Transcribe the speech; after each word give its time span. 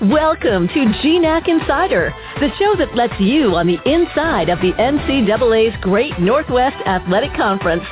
Welcome 0.00 0.66
to 0.68 0.74
GNAC 1.04 1.46
Insider, 1.46 2.14
the 2.40 2.48
show 2.58 2.74
that 2.78 2.94
lets 2.94 3.20
you 3.20 3.54
on 3.54 3.66
the 3.66 3.76
inside 3.84 4.48
of 4.48 4.58
the 4.62 4.72
NCAA's 4.72 5.76
Great 5.82 6.18
Northwest 6.18 6.76
Athletic 6.86 7.34
Conference. 7.36 7.82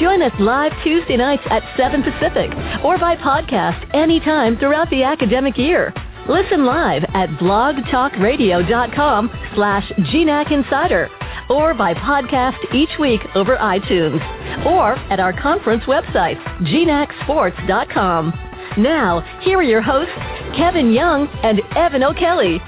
Join 0.00 0.22
us 0.22 0.32
live 0.40 0.72
Tuesday 0.82 1.18
nights 1.18 1.42
at 1.50 1.62
7 1.76 2.02
Pacific 2.02 2.50
or 2.82 2.96
by 2.96 3.14
podcast 3.14 3.94
anytime 3.94 4.56
throughout 4.56 4.88
the 4.88 5.02
academic 5.02 5.58
year. 5.58 5.92
Listen 6.30 6.64
live 6.64 7.04
at 7.12 7.28
blogtalkradio.com 7.38 9.30
slash 9.54 9.86
GNAC 9.98 10.52
Insider 10.52 11.10
or 11.50 11.74
by 11.74 11.92
podcast 11.92 12.56
each 12.74 12.98
week 12.98 13.20
over 13.34 13.58
iTunes 13.58 14.64
or 14.64 14.94
at 15.12 15.20
our 15.20 15.38
conference 15.38 15.84
website, 15.84 16.42
gnacsports.com. 16.62 18.49
Now, 18.78 19.20
here 19.42 19.58
are 19.58 19.64
your 19.64 19.82
hosts, 19.82 20.14
Kevin 20.56 20.92
Young 20.92 21.26
and 21.42 21.60
Evan 21.74 22.04
O'Kelly. 22.04 22.60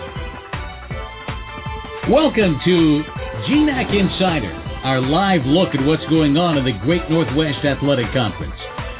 Welcome 2.11 2.59
to 2.65 3.05
GNAC 3.47 3.95
Insider, 3.95 4.51
our 4.83 5.01
live 5.01 5.47
look 5.47 5.77
at 5.77 5.87
what's 5.87 6.05
going 6.07 6.37
on 6.37 6.59
in 6.59 6.65
the 6.65 6.77
Great 6.83 7.09
Northwest 7.09 7.65
Athletic 7.65 8.13
Conference. 8.13 8.57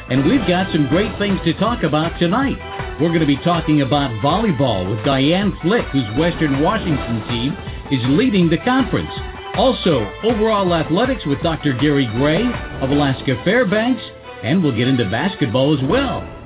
And 0.09 0.23
we've 0.23 0.47
got 0.47 0.71
some 0.71 0.87
great 0.87 1.11
things 1.19 1.41
to 1.43 1.53
talk 1.55 1.83
about 1.83 2.17
tonight. 2.19 2.55
We're 3.01 3.09
going 3.09 3.19
to 3.19 3.25
be 3.25 3.43
talking 3.43 3.81
about 3.81 4.09
volleyball 4.23 4.89
with 4.89 5.03
Diane 5.03 5.57
Flick, 5.61 5.85
whose 5.87 6.07
Western 6.17 6.61
Washington 6.61 7.27
team 7.27 7.51
is 7.91 7.99
leading 8.17 8.49
the 8.49 8.59
conference. 8.59 9.11
Also, 9.55 10.09
overall 10.23 10.73
athletics 10.73 11.25
with 11.25 11.41
Dr. 11.43 11.73
Gary 11.73 12.07
Gray 12.15 12.45
of 12.79 12.91
Alaska 12.91 13.41
Fairbanks, 13.43 14.01
and 14.41 14.63
we'll 14.63 14.75
get 14.75 14.87
into 14.87 15.03
basketball 15.11 15.77
as 15.77 15.83
well. 15.89 16.42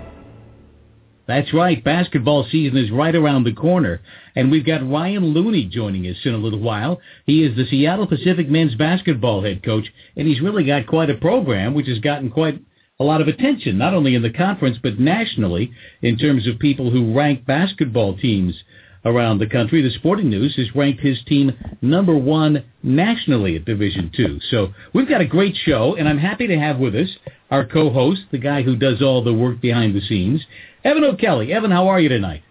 That's 1.27 1.53
right, 1.53 1.83
basketball 1.83 2.47
season 2.49 2.77
is 2.77 2.89
right 2.89 3.13
around 3.13 3.43
the 3.43 3.51
corner, 3.51 3.99
and 4.33 4.49
we've 4.49 4.65
got 4.65 4.89
Ryan 4.89 5.25
Looney 5.25 5.65
joining 5.65 6.07
us 6.07 6.15
in 6.23 6.33
a 6.33 6.37
little 6.37 6.61
while. 6.61 7.01
He 7.25 7.43
is 7.43 7.55
the 7.57 7.67
Seattle 7.67 8.07
Pacific 8.07 8.49
men's 8.49 8.75
basketball 8.75 9.43
head 9.43 9.61
coach, 9.61 9.91
and 10.15 10.25
he's 10.25 10.39
really 10.39 10.63
got 10.63 10.87
quite 10.87 11.09
a 11.09 11.15
program, 11.15 11.73
which 11.73 11.87
has 11.87 11.99
gotten 11.99 12.31
quite 12.31 12.61
a 12.99 13.03
lot 13.03 13.19
of 13.19 13.27
attention, 13.27 13.77
not 13.77 13.93
only 13.93 14.15
in 14.15 14.21
the 14.21 14.29
conference, 14.29 14.77
but 14.81 14.99
nationally, 14.99 15.71
in 16.01 16.17
terms 16.17 16.47
of 16.47 16.59
people 16.59 16.91
who 16.91 17.13
rank 17.13 17.45
basketball 17.45 18.17
teams 18.17 18.55
around 19.03 19.39
the 19.39 19.47
country. 19.47 19.81
The 19.81 19.91
Sporting 19.91 20.29
News 20.29 20.55
has 20.55 20.75
ranked 20.75 21.01
his 21.01 21.19
team 21.25 21.51
number 21.81 22.17
one 22.17 22.63
nationally 22.83 23.55
at 23.55 23.65
Division 23.65 24.11
Two. 24.15 24.39
So 24.49 24.73
we've 24.93 25.09
got 25.09 25.21
a 25.21 25.25
great 25.25 25.55
show, 25.55 25.95
and 25.95 26.07
I'm 26.07 26.17
happy 26.17 26.47
to 26.47 26.57
have 26.57 26.79
with 26.79 26.95
us 26.95 27.09
our 27.51 27.65
co-host, 27.65 28.21
the 28.31 28.37
guy 28.37 28.63
who 28.63 28.75
does 28.75 29.01
all 29.01 29.23
the 29.23 29.33
work 29.33 29.61
behind 29.61 29.95
the 29.95 30.01
scenes, 30.01 30.45
Evan 30.87 31.03
O'Kelly. 31.03 31.51
Evan, 31.51 31.69
how 31.69 31.89
are 31.89 31.99
you 31.99 32.07
tonight? 32.07 32.43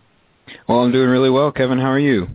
Well, 0.68 0.80
I'm 0.80 0.92
doing 0.92 1.08
really 1.08 1.30
well, 1.30 1.50
Kevin. 1.52 1.78
How 1.78 1.90
are 1.90 1.98
you? 1.98 2.28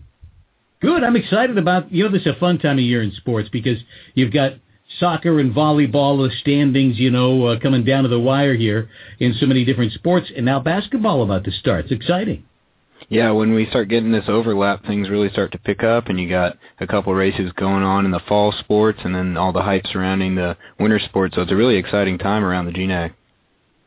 Good. 0.82 1.04
I'm 1.04 1.16
excited 1.16 1.60
about, 1.60 1.92
you 1.92 2.04
know, 2.04 2.12
this 2.12 2.22
is 2.22 2.36
a 2.36 2.40
fun 2.40 2.58
time 2.58 2.80
of 2.80 2.84
year 2.84 3.04
in 3.04 3.12
sports 3.12 3.50
because 3.50 3.78
you've 4.16 4.34
got 4.34 4.54
soccer 5.00 5.40
and 5.40 5.54
volleyball, 5.54 6.28
the 6.28 6.36
standings, 6.38 6.98
you 6.98 7.12
know, 7.12 7.46
uh, 7.46 7.60
coming 7.60 7.84
down 7.84 8.02
to 8.02 8.10
the 8.10 8.20
wire 8.20 8.56
here 8.56 8.90
in 9.20 9.36
so 9.36 9.46
many 9.46 9.64
different 9.64 9.94
sports, 9.94 10.32
and 10.36 10.44
now 10.44 10.60
basketball 10.60 11.22
about 11.22 11.44
to 11.44 11.52
start. 11.52 11.86
It's 11.86 11.94
exciting. 11.94 12.46
Yeah, 13.10 13.30
when 13.30 13.54
we 13.54 13.68
start 13.68 13.88
getting 13.88 14.12
this 14.12 14.26
overlap, 14.28 14.84
things 14.84 15.08
really 15.08 15.30
start 15.30 15.52
to 15.52 15.60
pick 15.60 15.84
up, 15.84 16.08
and 16.08 16.20
you 16.20 16.28
got 16.28 16.58
a 16.80 16.88
couple 16.88 17.14
races 17.14 17.52
going 17.58 17.84
on 17.84 18.06
in 18.06 18.12
the 18.12 18.22
fall 18.28 18.52
sports, 18.54 19.00
and 19.04 19.14
then 19.14 19.38
all 19.38 19.54
the 19.54 19.62
hype 19.62 19.86
surrounding 19.86 20.34
the 20.34 20.58
winter 20.80 21.00
sports. 21.00 21.36
So 21.36 21.44
it's 21.44 21.52
a 21.52 21.56
really 21.56 21.78
exciting 21.78 22.18
time 22.18 22.44
around 22.44 22.66
the 22.66 22.72
GNAC. 22.72 23.14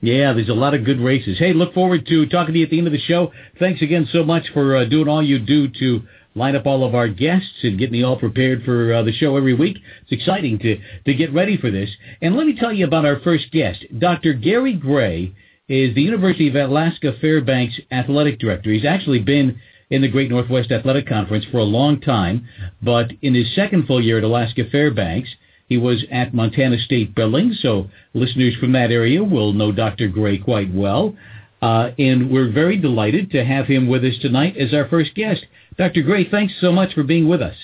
Yeah, 0.05 0.35
there's 0.35 0.51
a 0.51 0.55
lot 0.55 0.75
of 0.75 0.85
good 0.85 1.01
races. 1.01 1.39
Hey, 1.39 1.55
look 1.55 1.73
forward 1.73 2.07
to 2.09 2.27
talking 2.27 2.53
to 2.53 2.59
you 2.59 2.67
at 2.67 2.71
the 2.71 2.77
end 2.77 2.87
of 2.87 2.93
the 2.93 3.01
show. 3.01 3.33
Thanks 3.59 3.81
again 3.81 4.07
so 4.13 4.23
much 4.23 4.51
for 4.53 4.77
uh, 4.77 4.85
doing 4.85 5.09
all 5.09 5.23
you 5.23 5.39
do 5.39 5.67
to 5.81 6.03
line 6.35 6.55
up 6.55 6.67
all 6.67 6.85
of 6.85 6.95
our 6.95 7.09
guests 7.09 7.63
and 7.63 7.79
get 7.79 7.91
me 7.91 8.03
all 8.03 8.19
prepared 8.19 8.65
for 8.65 8.93
uh, 8.93 9.03
the 9.03 9.15
show 9.15 9.35
every 9.35 9.55
week. 9.55 9.79
It's 10.03 10.13
exciting 10.13 10.59
to, 10.59 10.79
to 11.07 11.15
get 11.15 11.33
ready 11.33 11.57
for 11.57 11.71
this. 11.71 11.89
And 12.21 12.37
let 12.37 12.47
me 12.47 12.55
tell 12.55 12.71
you 12.71 12.85
about 12.85 13.07
our 13.07 13.19
first 13.21 13.51
guest. 13.51 13.83
Dr. 13.99 14.35
Gary 14.35 14.75
Gray 14.75 15.35
is 15.69 15.95
the 15.95 16.03
University 16.03 16.49
of 16.49 16.55
Alaska 16.55 17.15
Fairbanks 17.19 17.81
athletic 17.91 18.39
director. 18.39 18.71
He's 18.71 18.85
actually 18.85 19.21
been 19.21 19.59
in 19.89 20.03
the 20.03 20.09
Great 20.09 20.29
Northwest 20.29 20.71
Athletic 20.71 21.09
Conference 21.09 21.47
for 21.51 21.59
a 21.59 21.65
long 21.65 21.99
time, 22.03 22.47
but 22.83 23.11
in 23.23 23.35
his 23.35 23.55
second 23.55 23.87
full 23.87 24.05
year 24.05 24.19
at 24.19 24.25
Alaska 24.25 24.65
Fairbanks, 24.71 25.31
he 25.69 25.79
was 25.79 26.05
at 26.11 26.35
Montana 26.35 26.79
State 26.79 27.15
Billings, 27.15 27.61
so 27.61 27.89
listeners 28.13 28.55
from 28.57 28.73
that 28.73 28.91
area 28.91 29.25
will 29.25 29.53
know 29.53 29.73
Dr. 29.73 30.09
Gray 30.09 30.39
quite 30.39 30.73
well. 30.73 31.17
Uh, 31.63 31.93
and 31.99 32.31
we're 32.31 32.53
very 32.53 32.77
delighted 32.77 33.31
to 33.31 33.45
have 33.45 33.67
him 33.67 33.89
with 33.89 34.05
us 34.05 34.15
tonight 34.21 34.57
as 34.59 34.75
our 34.75 34.87
first 34.89 35.15
guest. 35.15 35.47
Dr. 35.79 36.03
Gray, 36.03 36.29
thanks 36.29 36.53
so 36.61 36.71
much 36.71 36.93
for 36.93 37.03
being 37.03 37.27
with 37.29 37.41
us. 37.41 37.57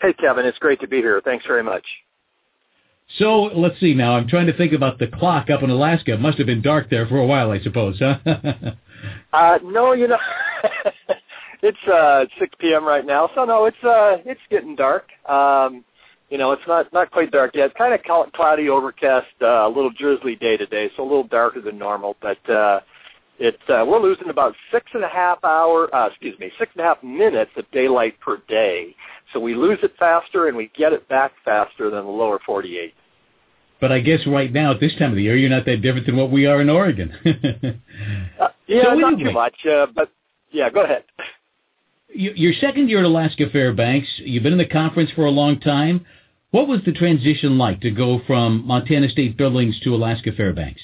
Hey, 0.00 0.12
Kevin. 0.12 0.46
It's 0.46 0.58
great 0.58 0.80
to 0.80 0.86
be 0.86 0.98
here. 0.98 1.20
Thanks 1.24 1.44
very 1.46 1.64
much. 1.64 1.84
So 3.18 3.44
let's 3.54 3.78
see 3.80 3.94
now. 3.94 4.16
I'm 4.16 4.28
trying 4.28 4.46
to 4.46 4.56
think 4.56 4.72
about 4.72 4.98
the 4.98 5.06
clock 5.06 5.48
up 5.50 5.62
in 5.62 5.70
Alaska. 5.70 6.14
It 6.14 6.20
must 6.20 6.38
have 6.38 6.46
been 6.46 6.62
dark 6.62 6.90
there 6.90 7.06
for 7.06 7.18
a 7.18 7.26
while, 7.26 7.50
I 7.50 7.60
suppose, 7.60 7.98
huh? 7.98 8.18
uh, 9.32 9.58
no, 9.64 9.92
you 9.92 10.08
know, 10.08 10.18
it's 11.62 11.88
uh, 11.88 12.26
6 12.38 12.54
p.m. 12.58 12.84
right 12.84 13.06
now, 13.06 13.30
so 13.34 13.44
no, 13.44 13.64
it's 13.66 13.82
uh, 13.84 14.18
it's 14.24 14.40
getting 14.50 14.74
dark. 14.74 15.08
Um, 15.28 15.84
you 16.30 16.38
know, 16.38 16.52
it's 16.52 16.66
not 16.66 16.92
not 16.92 17.10
quite 17.10 17.30
dark 17.30 17.54
yet. 17.54 17.74
Kind 17.74 17.94
of 17.94 18.32
cloudy, 18.32 18.68
overcast, 18.68 19.26
uh, 19.42 19.66
a 19.66 19.68
little 19.68 19.90
drizzly 19.90 20.36
day 20.36 20.56
today, 20.56 20.90
so 20.96 21.02
a 21.02 21.04
little 21.04 21.26
darker 21.26 21.60
than 21.60 21.78
normal. 21.78 22.16
But 22.20 22.50
uh, 22.50 22.80
it 23.38 23.58
uh, 23.68 23.84
we're 23.86 24.00
losing 24.00 24.28
about 24.28 24.54
six 24.72 24.86
and 24.94 25.04
a 25.04 25.08
half 25.08 25.42
hour, 25.44 25.94
uh, 25.94 26.08
excuse 26.08 26.38
me, 26.38 26.50
six 26.58 26.72
and 26.74 26.84
a 26.84 26.88
half 26.88 27.02
minutes 27.02 27.52
of 27.56 27.70
daylight 27.70 28.18
per 28.20 28.38
day. 28.48 28.94
So 29.32 29.40
we 29.40 29.54
lose 29.54 29.78
it 29.82 29.92
faster 29.98 30.48
and 30.48 30.56
we 30.56 30.70
get 30.76 30.92
it 30.92 31.08
back 31.08 31.32
faster 31.44 31.90
than 31.90 32.04
the 32.04 32.10
lower 32.10 32.38
48. 32.44 32.94
But 33.80 33.92
I 33.92 34.00
guess 34.00 34.20
right 34.26 34.52
now 34.52 34.70
at 34.72 34.80
this 34.80 34.94
time 34.98 35.10
of 35.10 35.16
the 35.16 35.22
year, 35.22 35.36
you're 35.36 35.50
not 35.50 35.66
that 35.66 35.82
different 35.82 36.06
than 36.06 36.16
what 36.16 36.30
we 36.30 36.46
are 36.46 36.62
in 36.62 36.70
Oregon. 36.70 37.12
uh, 38.40 38.48
yeah, 38.66 38.84
so 38.84 38.94
not 38.94 39.12
anyway, 39.14 39.30
too 39.30 39.34
much. 39.34 39.66
Uh, 39.66 39.86
but 39.94 40.10
yeah, 40.50 40.70
go 40.70 40.82
ahead. 40.82 41.04
Your 42.08 42.52
second 42.54 42.88
year 42.88 43.00
at 43.00 43.04
Alaska 43.04 43.50
Fairbanks, 43.50 44.08
you've 44.18 44.42
been 44.42 44.52
in 44.52 44.58
the 44.58 44.68
conference 44.68 45.10
for 45.14 45.26
a 45.26 45.30
long 45.30 45.60
time. 45.60 46.06
What 46.50 46.68
was 46.68 46.80
the 46.86 46.92
transition 46.92 47.58
like 47.58 47.80
to 47.80 47.90
go 47.90 48.20
from 48.26 48.66
Montana 48.66 49.08
State 49.08 49.36
Billings 49.36 49.78
to 49.80 49.94
Alaska 49.94 50.30
Fairbanks? 50.32 50.80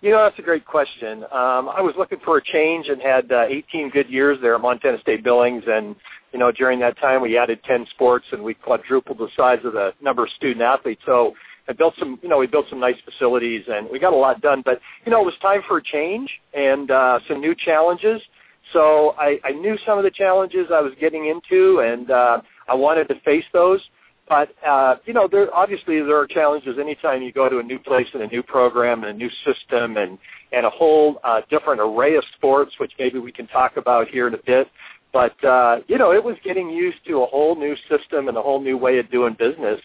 You 0.00 0.12
know, 0.12 0.22
that's 0.22 0.38
a 0.38 0.42
great 0.42 0.64
question. 0.64 1.24
Um, 1.24 1.68
I 1.68 1.82
was 1.82 1.94
looking 1.98 2.20
for 2.24 2.38
a 2.38 2.42
change 2.42 2.88
and 2.88 3.02
had 3.02 3.30
uh, 3.30 3.44
18 3.48 3.90
good 3.90 4.08
years 4.08 4.38
there 4.40 4.54
at 4.54 4.60
Montana 4.62 4.98
State 5.00 5.22
Billings, 5.22 5.64
and 5.66 5.94
you 6.32 6.38
know, 6.38 6.50
during 6.52 6.78
that 6.80 6.98
time 6.98 7.20
we 7.20 7.36
added 7.36 7.62
10 7.64 7.86
sports 7.90 8.24
and 8.32 8.42
we 8.42 8.54
quadrupled 8.54 9.18
the 9.18 9.28
size 9.36 9.58
of 9.64 9.74
the 9.74 9.92
number 10.00 10.24
of 10.24 10.30
student 10.30 10.62
athletes. 10.62 11.02
So 11.04 11.34
I 11.68 11.72
built 11.72 11.94
some, 11.98 12.18
you 12.22 12.28
know, 12.28 12.38
we 12.38 12.46
built 12.46 12.66
some 12.70 12.80
nice 12.80 12.96
facilities 13.04 13.64
and 13.68 13.88
we 13.90 13.98
got 13.98 14.12
a 14.12 14.16
lot 14.16 14.40
done. 14.40 14.62
But 14.64 14.80
you 15.04 15.12
know, 15.12 15.20
it 15.20 15.24
was 15.24 15.34
time 15.42 15.62
for 15.68 15.78
a 15.78 15.82
change 15.82 16.30
and 16.54 16.90
uh, 16.90 17.18
some 17.28 17.40
new 17.40 17.54
challenges. 17.54 18.22
So 18.72 19.14
I, 19.18 19.38
I 19.44 19.52
knew 19.52 19.76
some 19.86 19.98
of 19.98 20.04
the 20.04 20.10
challenges 20.10 20.68
I 20.72 20.80
was 20.80 20.92
getting 21.00 21.26
into, 21.26 21.80
and 21.80 22.10
uh, 22.10 22.40
I 22.68 22.74
wanted 22.74 23.08
to 23.08 23.20
face 23.20 23.44
those. 23.52 23.80
But 24.28 24.50
uh, 24.64 24.96
you 25.06 25.12
know, 25.12 25.28
there 25.30 25.52
obviously 25.52 26.00
there 26.00 26.16
are 26.16 26.26
challenges 26.26 26.78
anytime 26.78 27.20
you 27.20 27.32
go 27.32 27.48
to 27.48 27.58
a 27.58 27.62
new 27.62 27.80
place 27.80 28.06
and 28.14 28.22
a 28.22 28.28
new 28.28 28.44
program 28.44 29.02
and 29.02 29.10
a 29.10 29.18
new 29.18 29.30
system 29.44 29.96
and 29.96 30.18
and 30.52 30.64
a 30.64 30.70
whole 30.70 31.18
uh, 31.24 31.40
different 31.50 31.80
array 31.80 32.14
of 32.14 32.22
sports, 32.36 32.72
which 32.78 32.92
maybe 32.96 33.18
we 33.18 33.32
can 33.32 33.48
talk 33.48 33.76
about 33.76 34.06
here 34.08 34.28
in 34.28 34.34
a 34.34 34.42
bit. 34.46 34.68
But 35.12 35.42
uh, 35.44 35.80
you 35.88 35.98
know, 35.98 36.12
it 36.12 36.22
was 36.22 36.36
getting 36.44 36.70
used 36.70 36.98
to 37.08 37.22
a 37.22 37.26
whole 37.26 37.56
new 37.56 37.74
system 37.88 38.28
and 38.28 38.36
a 38.36 38.42
whole 38.42 38.60
new 38.60 38.78
way 38.78 38.98
of 39.00 39.10
doing 39.10 39.34
business. 39.36 39.80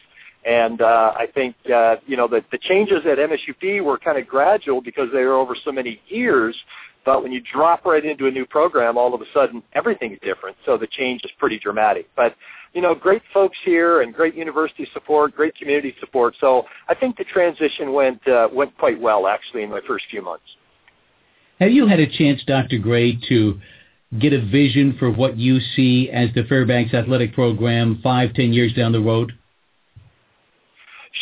And 0.46 0.82
uh, 0.82 1.14
I 1.16 1.26
think 1.34 1.56
uh, 1.74 1.96
you 2.06 2.16
know 2.16 2.28
the, 2.28 2.44
the 2.52 2.60
changes 2.60 3.00
at 3.10 3.18
MSUB 3.18 3.84
were 3.84 3.98
kind 3.98 4.18
of 4.18 4.28
gradual 4.28 4.80
because 4.80 5.10
they 5.12 5.24
were 5.24 5.34
over 5.34 5.56
so 5.66 5.72
many 5.72 6.00
years. 6.08 6.56
But 7.04 7.22
when 7.22 7.32
you 7.32 7.42
drop 7.42 7.86
right 7.86 8.04
into 8.04 8.26
a 8.28 8.32
new 8.32 8.46
program, 8.46 8.98
all 8.98 9.14
of 9.14 9.22
a 9.22 9.26
sudden 9.34 9.62
everything's 9.74 10.20
different. 10.24 10.58
So 10.66 10.78
the 10.78 10.88
change 10.88 11.22
is 11.24 11.32
pretty 11.38 11.60
dramatic. 11.60 12.08
But 12.16 12.36
you 12.74 12.82
know, 12.82 12.94
great 12.94 13.22
folks 13.34 13.58
here 13.64 14.02
and 14.02 14.14
great 14.14 14.36
university 14.36 14.88
support, 14.94 15.36
great 15.36 15.56
community 15.56 15.96
support. 16.00 16.36
So 16.40 16.66
I 16.90 16.94
think 16.94 17.18
the 17.18 17.24
transition 17.24 17.94
went 17.94 18.28
uh, 18.28 18.50
went 18.52 18.78
quite 18.78 19.00
well 19.02 19.28
actually 19.28 19.64
in 19.64 19.70
my 19.70 19.82
first 19.88 20.06
few 20.12 20.22
months. 20.22 20.46
Have 21.60 21.72
you 21.72 21.88
had 21.88 22.00
a 22.00 22.18
chance, 22.18 22.44
Dr. 22.46 22.78
Gray, 22.80 23.18
to 23.30 23.60
get 24.20 24.34
a 24.34 24.46
vision 24.46 24.96
for 25.00 25.10
what 25.10 25.38
you 25.38 25.60
see 25.76 26.10
as 26.12 26.30
the 26.36 26.44
Fairbanks 26.44 26.94
athletic 26.94 27.34
program 27.34 28.00
five, 28.04 28.34
ten 28.34 28.54
years 28.54 28.74
down 28.74 28.92
the 28.92 29.00
road? 29.00 29.32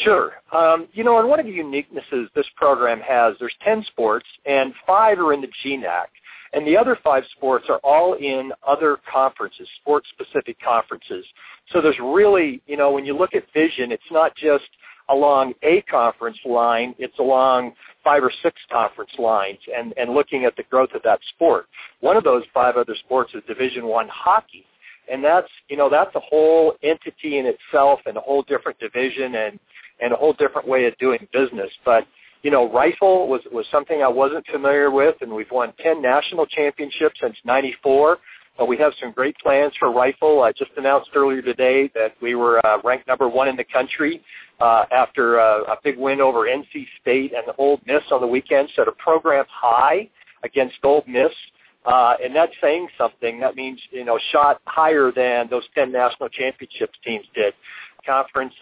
Sure. 0.01 0.33
Um, 0.51 0.87
you 0.93 1.03
know, 1.03 1.19
and 1.19 1.29
one 1.29 1.39
of 1.39 1.45
the 1.45 1.51
uniquenesses 1.51 2.27
this 2.35 2.47
program 2.55 2.99
has, 3.01 3.35
there's 3.39 3.53
10 3.63 3.83
sports, 3.85 4.25
and 4.45 4.73
five 4.87 5.19
are 5.19 5.33
in 5.33 5.41
the 5.41 5.49
GNAC. 5.63 6.05
And 6.53 6.67
the 6.67 6.77
other 6.77 6.97
five 7.03 7.23
sports 7.35 7.65
are 7.69 7.79
all 7.83 8.13
in 8.13 8.51
other 8.67 8.97
conferences, 9.11 9.67
sports-specific 9.81 10.57
conferences. 10.61 11.25
So 11.71 11.81
there's 11.81 11.97
really, 11.99 12.61
you 12.67 12.77
know, 12.77 12.91
when 12.91 13.05
you 13.05 13.17
look 13.17 13.33
at 13.33 13.43
vision, 13.53 13.91
it's 13.91 14.03
not 14.11 14.35
just 14.35 14.65
along 15.09 15.53
a 15.63 15.81
conference 15.83 16.37
line, 16.45 16.95
it's 16.97 17.17
along 17.19 17.73
five 18.03 18.23
or 18.23 18.31
six 18.41 18.59
conference 18.71 19.11
lines 19.17 19.59
and, 19.75 19.93
and 19.97 20.13
looking 20.13 20.45
at 20.45 20.55
the 20.55 20.63
growth 20.63 20.91
of 20.93 21.01
that 21.03 21.19
sport. 21.35 21.65
One 22.01 22.17
of 22.17 22.23
those 22.23 22.43
five 22.53 22.77
other 22.77 22.95
sports 22.95 23.33
is 23.33 23.41
Division 23.47 23.85
One 23.85 24.07
hockey. 24.07 24.65
And 25.11 25.23
that's, 25.23 25.49
you 25.67 25.75
know, 25.75 25.89
that's 25.89 26.15
a 26.15 26.19
whole 26.19 26.75
entity 26.81 27.37
in 27.37 27.45
itself 27.45 27.99
and 28.05 28.15
a 28.15 28.21
whole 28.21 28.41
different 28.43 28.79
division 28.79 29.35
and 29.35 29.59
and 30.01 30.13
a 30.13 30.15
whole 30.15 30.33
different 30.33 30.67
way 30.67 30.85
of 30.85 30.97
doing 30.97 31.27
business. 31.33 31.71
But 31.85 32.05
you 32.43 32.51
know, 32.51 32.71
rifle 32.71 33.27
was 33.27 33.41
was 33.51 33.65
something 33.71 34.03
I 34.03 34.07
wasn't 34.07 34.45
familiar 34.47 34.91
with, 34.91 35.15
and 35.21 35.31
we've 35.31 35.51
won 35.51 35.73
ten 35.81 36.01
national 36.01 36.45
championships 36.45 37.19
since 37.21 37.35
'94. 37.45 38.17
But 38.57 38.67
we 38.67 38.77
have 38.77 38.93
some 39.01 39.11
great 39.11 39.35
plans 39.39 39.73
for 39.79 39.91
rifle. 39.91 40.43
I 40.43 40.51
just 40.51 40.71
announced 40.77 41.09
earlier 41.15 41.41
today 41.41 41.89
that 41.95 42.13
we 42.21 42.35
were 42.35 42.63
uh, 42.63 42.77
ranked 42.83 43.07
number 43.07 43.27
one 43.27 43.47
in 43.47 43.55
the 43.55 43.63
country 43.63 44.21
uh, 44.59 44.85
after 44.91 45.39
uh, 45.39 45.63
a 45.63 45.75
big 45.83 45.97
win 45.97 46.21
over 46.21 46.41
NC 46.41 46.85
State 47.01 47.33
and 47.33 47.45
Ole 47.57 47.79
Miss 47.87 48.03
on 48.11 48.21
the 48.21 48.27
weekend. 48.27 48.69
Set 48.75 48.87
a 48.87 48.91
program 48.91 49.45
high 49.49 50.07
against 50.43 50.75
Ole 50.83 51.03
Miss. 51.07 51.31
Uh, 51.85 52.13
and 52.23 52.35
that's 52.35 52.53
saying 52.61 52.87
something. 52.97 53.39
That 53.39 53.55
means, 53.55 53.79
you 53.91 54.05
know, 54.05 54.19
shot 54.31 54.61
higher 54.65 55.11
than 55.11 55.49
those 55.49 55.63
10 55.75 55.91
national 55.91 56.29
championships 56.29 56.97
teams 57.03 57.25
did. 57.35 57.53
Conference 58.05 58.53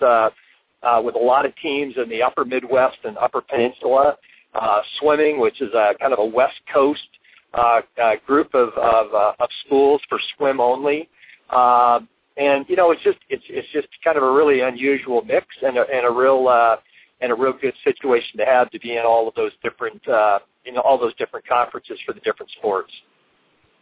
uh, 0.84 1.02
with 1.04 1.16
a 1.16 1.20
lot 1.20 1.46
of 1.46 1.54
teams 1.58 1.96
in 1.98 2.10
the 2.10 2.22
upper 2.22 2.46
Midwest 2.46 2.98
and 3.04 3.18
upper 3.18 3.42
Peninsula. 3.42 4.18
Uh, 4.54 4.82
swimming, 5.00 5.40
which 5.40 5.62
is 5.62 5.70
a 5.74 5.94
kind 5.98 6.12
of 6.12 6.20
a 6.20 6.26
West 6.26 6.60
Coast 6.74 7.08
uh, 7.54 7.80
uh, 8.02 8.16
group 8.28 8.54
of 8.54 8.70
of, 8.74 9.14
uh, 9.14 9.34
of 9.40 9.50
schools 9.66 10.02
for 10.10 10.20
swim 10.36 10.60
only. 10.60 11.08
Uh, 11.50 12.02
and 12.38 12.66
you 12.68 12.76
know, 12.76 12.92
it's 12.92 13.02
just 13.02 13.18
it's 13.30 13.44
it's 13.50 13.68
just 13.72 13.88
kind 14.04 14.18
of 14.18 14.24
a 14.24 14.32
really 14.32 14.62
unusual 14.62 15.22
mix 15.24 15.48
and 15.62 15.78
a, 15.78 15.86
and 15.94 16.06
a 16.06 16.12
real 16.12 16.48
uh, 16.48 16.78
and 17.22 17.32
a 17.32 17.36
real 17.36 17.54
good 17.54 17.74
situation 17.84 18.38
to 18.38 18.46
have 18.46 18.70
to 18.72 18.80
be 18.80 18.98
in 18.98 19.04
all 19.06 19.28
of 19.28 19.36
those 19.36 19.52
different 19.64 20.06
uh, 20.08 20.40
in 20.66 20.78
all 20.78 20.98
those 20.98 21.16
different 21.16 21.48
conferences 21.48 21.98
for 22.06 22.14
the 22.14 22.20
different 22.22 22.52
sports. 22.58 22.92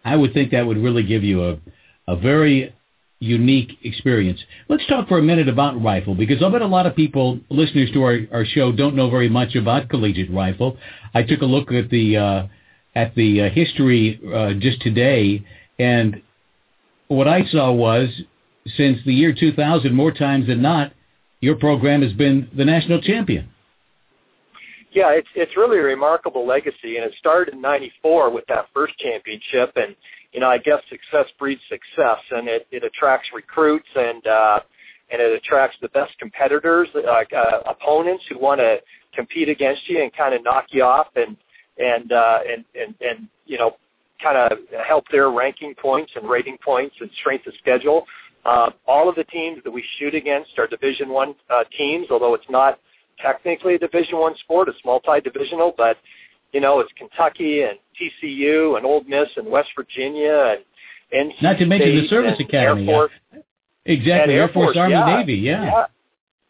I 0.05 0.15
would 0.15 0.33
think 0.33 0.51
that 0.51 0.65
would 0.65 0.77
really 0.77 1.03
give 1.03 1.23
you 1.23 1.43
a 1.43 1.57
a 2.07 2.15
very 2.15 2.75
unique 3.19 3.77
experience. 3.83 4.39
Let's 4.69 4.85
talk 4.87 5.07
for 5.07 5.19
a 5.19 5.21
minute 5.21 5.49
about 5.49 5.81
rifle 5.81 6.15
because 6.15 6.41
I 6.41 6.49
bet 6.49 6.61
a 6.61 6.67
lot 6.67 6.85
of 6.85 6.95
people, 6.95 7.39
listeners 7.49 7.91
to 7.93 8.03
our, 8.03 8.19
our 8.31 8.45
show, 8.45 8.71
don't 8.71 8.95
know 8.95 9.09
very 9.09 9.29
much 9.29 9.55
about 9.55 9.89
collegiate 9.89 10.31
rifle. 10.31 10.77
I 11.13 11.23
took 11.23 11.41
a 11.41 11.45
look 11.45 11.71
at 11.71 11.89
the 11.89 12.17
uh, 12.17 12.47
at 12.95 13.13
the 13.15 13.43
uh, 13.43 13.49
history 13.49 14.19
uh, 14.33 14.53
just 14.59 14.81
today, 14.81 15.43
and 15.77 16.21
what 17.07 17.27
I 17.27 17.45
saw 17.45 17.71
was 17.71 18.09
since 18.77 18.99
the 19.05 19.13
year 19.13 19.33
2000, 19.37 19.93
more 19.93 20.11
times 20.11 20.47
than 20.47 20.61
not, 20.61 20.93
your 21.41 21.55
program 21.55 22.01
has 22.01 22.13
been 22.13 22.49
the 22.55 22.65
national 22.65 23.01
champion. 23.01 23.49
Yeah, 24.91 25.11
it's 25.11 25.27
it's 25.35 25.55
really 25.55 25.77
a 25.77 25.83
remarkable 25.83 26.47
legacy, 26.47 26.97
and 26.97 27.05
it 27.05 27.13
started 27.19 27.53
in 27.53 27.61
'94 27.61 28.31
with 28.31 28.45
that 28.47 28.67
first 28.73 28.97
championship, 28.97 29.73
and 29.75 29.95
you 30.33 30.39
know, 30.39 30.49
I 30.49 30.57
guess 30.57 30.81
success 30.89 31.25
breeds 31.39 31.61
success, 31.69 32.19
and 32.31 32.47
it, 32.47 32.67
it 32.71 32.83
attracts 32.83 33.29
recruits 33.33 33.87
and 33.95 34.25
uh, 34.27 34.59
and 35.11 35.21
it 35.21 35.33
attracts 35.33 35.75
the 35.81 35.89
best 35.89 36.17
competitors, 36.19 36.87
like 36.93 37.33
uh, 37.33 37.61
opponents 37.65 38.23
who 38.29 38.37
want 38.37 38.59
to 38.59 38.77
compete 39.15 39.49
against 39.49 39.87
you 39.89 40.03
and 40.03 40.13
kind 40.13 40.35
of 40.35 40.43
knock 40.43 40.65
you 40.69 40.83
off 40.83 41.07
and 41.15 41.35
and 41.77 42.11
uh, 42.11 42.39
and 42.47 42.63
and 42.79 42.95
and 43.01 43.27
you 43.45 43.57
know 43.57 43.75
kind 44.21 44.37
of 44.37 44.59
help 44.85 45.05
their 45.11 45.31
ranking 45.31 45.73
points 45.75 46.11
and 46.15 46.29
rating 46.29 46.57
points 46.63 46.95
and 46.99 47.09
strength 47.19 47.47
of 47.47 47.53
schedule. 47.59 48.05
Uh, 48.45 48.69
all 48.87 49.09
of 49.09 49.15
the 49.15 49.23
teams 49.25 49.59
that 49.63 49.71
we 49.71 49.83
shoot 49.97 50.13
against 50.13 50.51
are 50.57 50.67
Division 50.67 51.09
One 51.09 51.35
uh, 51.49 51.63
teams, 51.77 52.07
although 52.11 52.35
it's 52.35 52.49
not 52.49 52.79
technically 53.19 53.75
a 53.75 53.79
Division 53.79 54.19
One 54.19 54.35
sport; 54.37 54.69
it's 54.69 54.79
multi-divisional. 54.85 55.73
But 55.75 55.97
you 56.53 56.61
know, 56.61 56.79
it's 56.79 56.91
Kentucky 56.97 57.63
and 57.63 57.77
TCU 57.99 58.77
and 58.77 58.85
Ole 58.85 59.03
Miss 59.07 59.29
and 59.37 59.47
West 59.47 59.69
Virginia 59.75 60.55
and 60.55 61.31
NC 61.31 61.41
not 61.41 61.57
to 61.57 61.65
mention 61.65 62.01
the 62.01 62.07
service 62.07 62.39
academy. 62.39 62.87
Air 62.87 62.93
Force. 62.95 63.11
Yeah. 63.33 63.39
Exactly, 63.85 64.33
Air, 64.35 64.41
Air 64.41 64.47
Force, 64.49 64.65
Force 64.67 64.77
Army, 64.77 64.93
yeah, 64.93 65.17
Navy, 65.17 65.33
yeah. 65.35 65.65
yeah. 65.65 65.85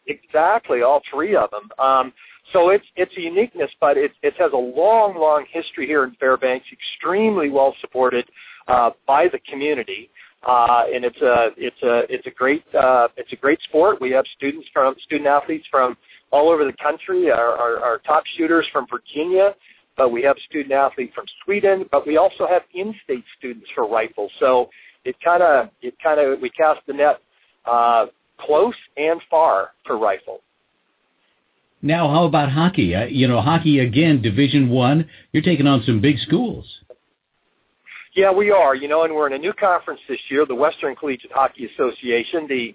Exactly, 0.06 0.82
all 0.82 1.00
three 1.10 1.36
of 1.36 1.50
them. 1.50 1.68
Um, 1.78 2.12
so 2.52 2.70
it's 2.70 2.84
it's 2.96 3.16
a 3.16 3.20
uniqueness, 3.20 3.70
but 3.80 3.96
it 3.96 4.12
it 4.22 4.34
has 4.38 4.52
a 4.52 4.56
long, 4.56 5.16
long 5.16 5.44
history 5.50 5.86
here 5.86 6.04
in 6.04 6.12
Fairbanks. 6.16 6.66
Extremely 6.72 7.48
well 7.48 7.74
supported 7.80 8.28
uh, 8.68 8.90
by 9.06 9.28
the 9.28 9.38
community, 9.48 10.10
uh, 10.46 10.84
and 10.92 11.04
it's 11.04 11.20
a 11.20 11.50
it's 11.56 11.82
a 11.82 12.12
it's 12.12 12.26
a 12.26 12.30
great 12.30 12.64
uh, 12.74 13.08
it's 13.16 13.32
a 13.32 13.36
great 13.36 13.60
sport. 13.62 14.00
We 14.00 14.10
have 14.10 14.24
students 14.36 14.68
from 14.72 14.96
student 15.04 15.28
athletes 15.28 15.66
from 15.70 15.96
all 16.32 16.48
over 16.48 16.64
the 16.64 16.76
country. 16.82 17.30
Our, 17.30 17.56
our, 17.56 17.78
our 17.80 17.98
top 17.98 18.24
shooters 18.36 18.66
from 18.72 18.86
Virginia, 18.90 19.54
but 20.00 20.10
we 20.10 20.22
have 20.22 20.36
student 20.48 20.72
athletes 20.72 21.12
from 21.14 21.26
Sweden. 21.44 21.84
But 21.92 22.06
we 22.06 22.16
also 22.16 22.46
have 22.46 22.62
in-state 22.72 23.22
students 23.36 23.68
for 23.74 23.86
rifle. 23.86 24.30
So 24.40 24.70
it 25.04 25.14
kind 25.22 25.42
of 25.42 25.68
it 25.82 25.94
kind 26.02 26.18
of 26.18 26.40
we 26.40 26.48
cast 26.48 26.80
the 26.86 26.94
net 26.94 27.20
uh, 27.66 28.06
close 28.38 28.74
and 28.96 29.20
far 29.28 29.72
for 29.84 29.98
rifle. 29.98 30.38
Now, 31.82 32.08
how 32.08 32.24
about 32.24 32.50
hockey? 32.50 32.94
Uh, 32.94 33.04
you 33.04 33.28
know, 33.28 33.42
hockey 33.42 33.80
again, 33.80 34.22
Division 34.22 34.70
One. 34.70 35.06
You're 35.32 35.42
taking 35.42 35.66
on 35.66 35.82
some 35.84 36.00
big 36.00 36.18
schools. 36.20 36.64
Yeah, 38.16 38.32
we 38.32 38.50
are. 38.50 38.74
You 38.74 38.88
know, 38.88 39.02
and 39.04 39.14
we're 39.14 39.26
in 39.26 39.34
a 39.34 39.38
new 39.38 39.52
conference 39.52 40.00
this 40.08 40.20
year, 40.30 40.46
the 40.46 40.54
Western 40.54 40.96
Collegiate 40.96 41.32
Hockey 41.32 41.68
Association. 41.74 42.46
The 42.48 42.74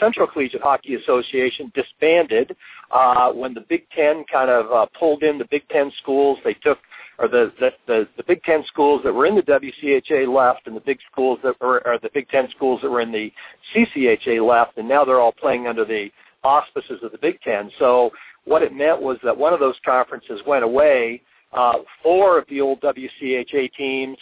Central 0.00 0.26
Collegiate 0.26 0.62
Hockey 0.62 0.94
Association 0.94 1.72
disbanded 1.74 2.56
uh, 2.90 3.32
when 3.32 3.54
the 3.54 3.64
Big 3.68 3.84
Ten 3.94 4.24
kind 4.30 4.50
of 4.50 4.70
uh, 4.72 4.86
pulled 4.98 5.22
in 5.22 5.38
the 5.38 5.46
Big 5.50 5.68
Ten 5.68 5.92
schools. 6.02 6.38
They 6.44 6.54
took 6.54 6.78
or 7.18 7.28
the, 7.28 7.52
the 7.60 7.70
the 7.86 8.08
the 8.16 8.24
Big 8.24 8.42
Ten 8.42 8.64
schools 8.66 9.02
that 9.04 9.12
were 9.12 9.26
in 9.26 9.34
the 9.34 9.42
WCHA 9.42 10.26
left, 10.34 10.66
and 10.66 10.74
the 10.74 10.80
big 10.80 10.98
schools 11.12 11.38
that 11.44 11.60
were 11.60 11.86
or 11.86 11.98
the 12.02 12.10
Big 12.14 12.28
Ten 12.28 12.48
schools 12.50 12.80
that 12.82 12.90
were 12.90 13.00
in 13.00 13.12
the 13.12 13.32
CCHA 13.74 14.46
left, 14.46 14.78
and 14.78 14.88
now 14.88 15.04
they're 15.04 15.20
all 15.20 15.32
playing 15.32 15.66
under 15.66 15.84
the 15.84 16.10
auspices 16.42 16.98
of 17.02 17.12
the 17.12 17.18
Big 17.18 17.40
Ten. 17.42 17.70
So 17.78 18.10
what 18.44 18.62
it 18.62 18.72
meant 18.72 19.00
was 19.00 19.18
that 19.22 19.36
one 19.36 19.52
of 19.52 19.60
those 19.60 19.76
conferences 19.84 20.40
went 20.46 20.64
away. 20.64 21.22
Uh, 21.52 21.78
four 22.02 22.38
of 22.38 22.46
the 22.48 22.60
old 22.60 22.80
WCHA 22.80 23.72
teams, 23.74 24.16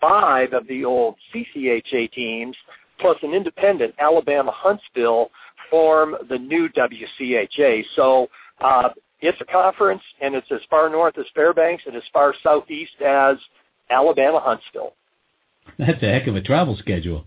five 0.00 0.52
of 0.52 0.66
the 0.68 0.84
old 0.84 1.16
CCHA 1.34 2.12
teams, 2.12 2.56
plus 2.98 3.16
an 3.22 3.32
independent 3.32 3.94
Alabama 3.98 4.52
Huntsville 4.54 5.30
form 5.70 6.16
the 6.28 6.38
new 6.38 6.68
WCHA. 6.70 7.84
So 7.96 8.28
uh, 8.60 8.90
it's 9.20 9.40
a 9.40 9.44
conference, 9.44 10.02
and 10.20 10.34
it's 10.34 10.46
as 10.50 10.60
far 10.68 10.88
north 10.90 11.18
as 11.18 11.24
Fairbanks 11.34 11.84
and 11.86 11.96
as 11.96 12.02
far 12.12 12.34
southeast 12.42 13.00
as 13.04 13.36
Alabama 13.90 14.40
Huntsville. 14.40 14.94
That's 15.78 16.02
a 16.02 16.06
heck 16.06 16.26
of 16.26 16.36
a 16.36 16.42
travel 16.42 16.76
schedule. 16.76 17.24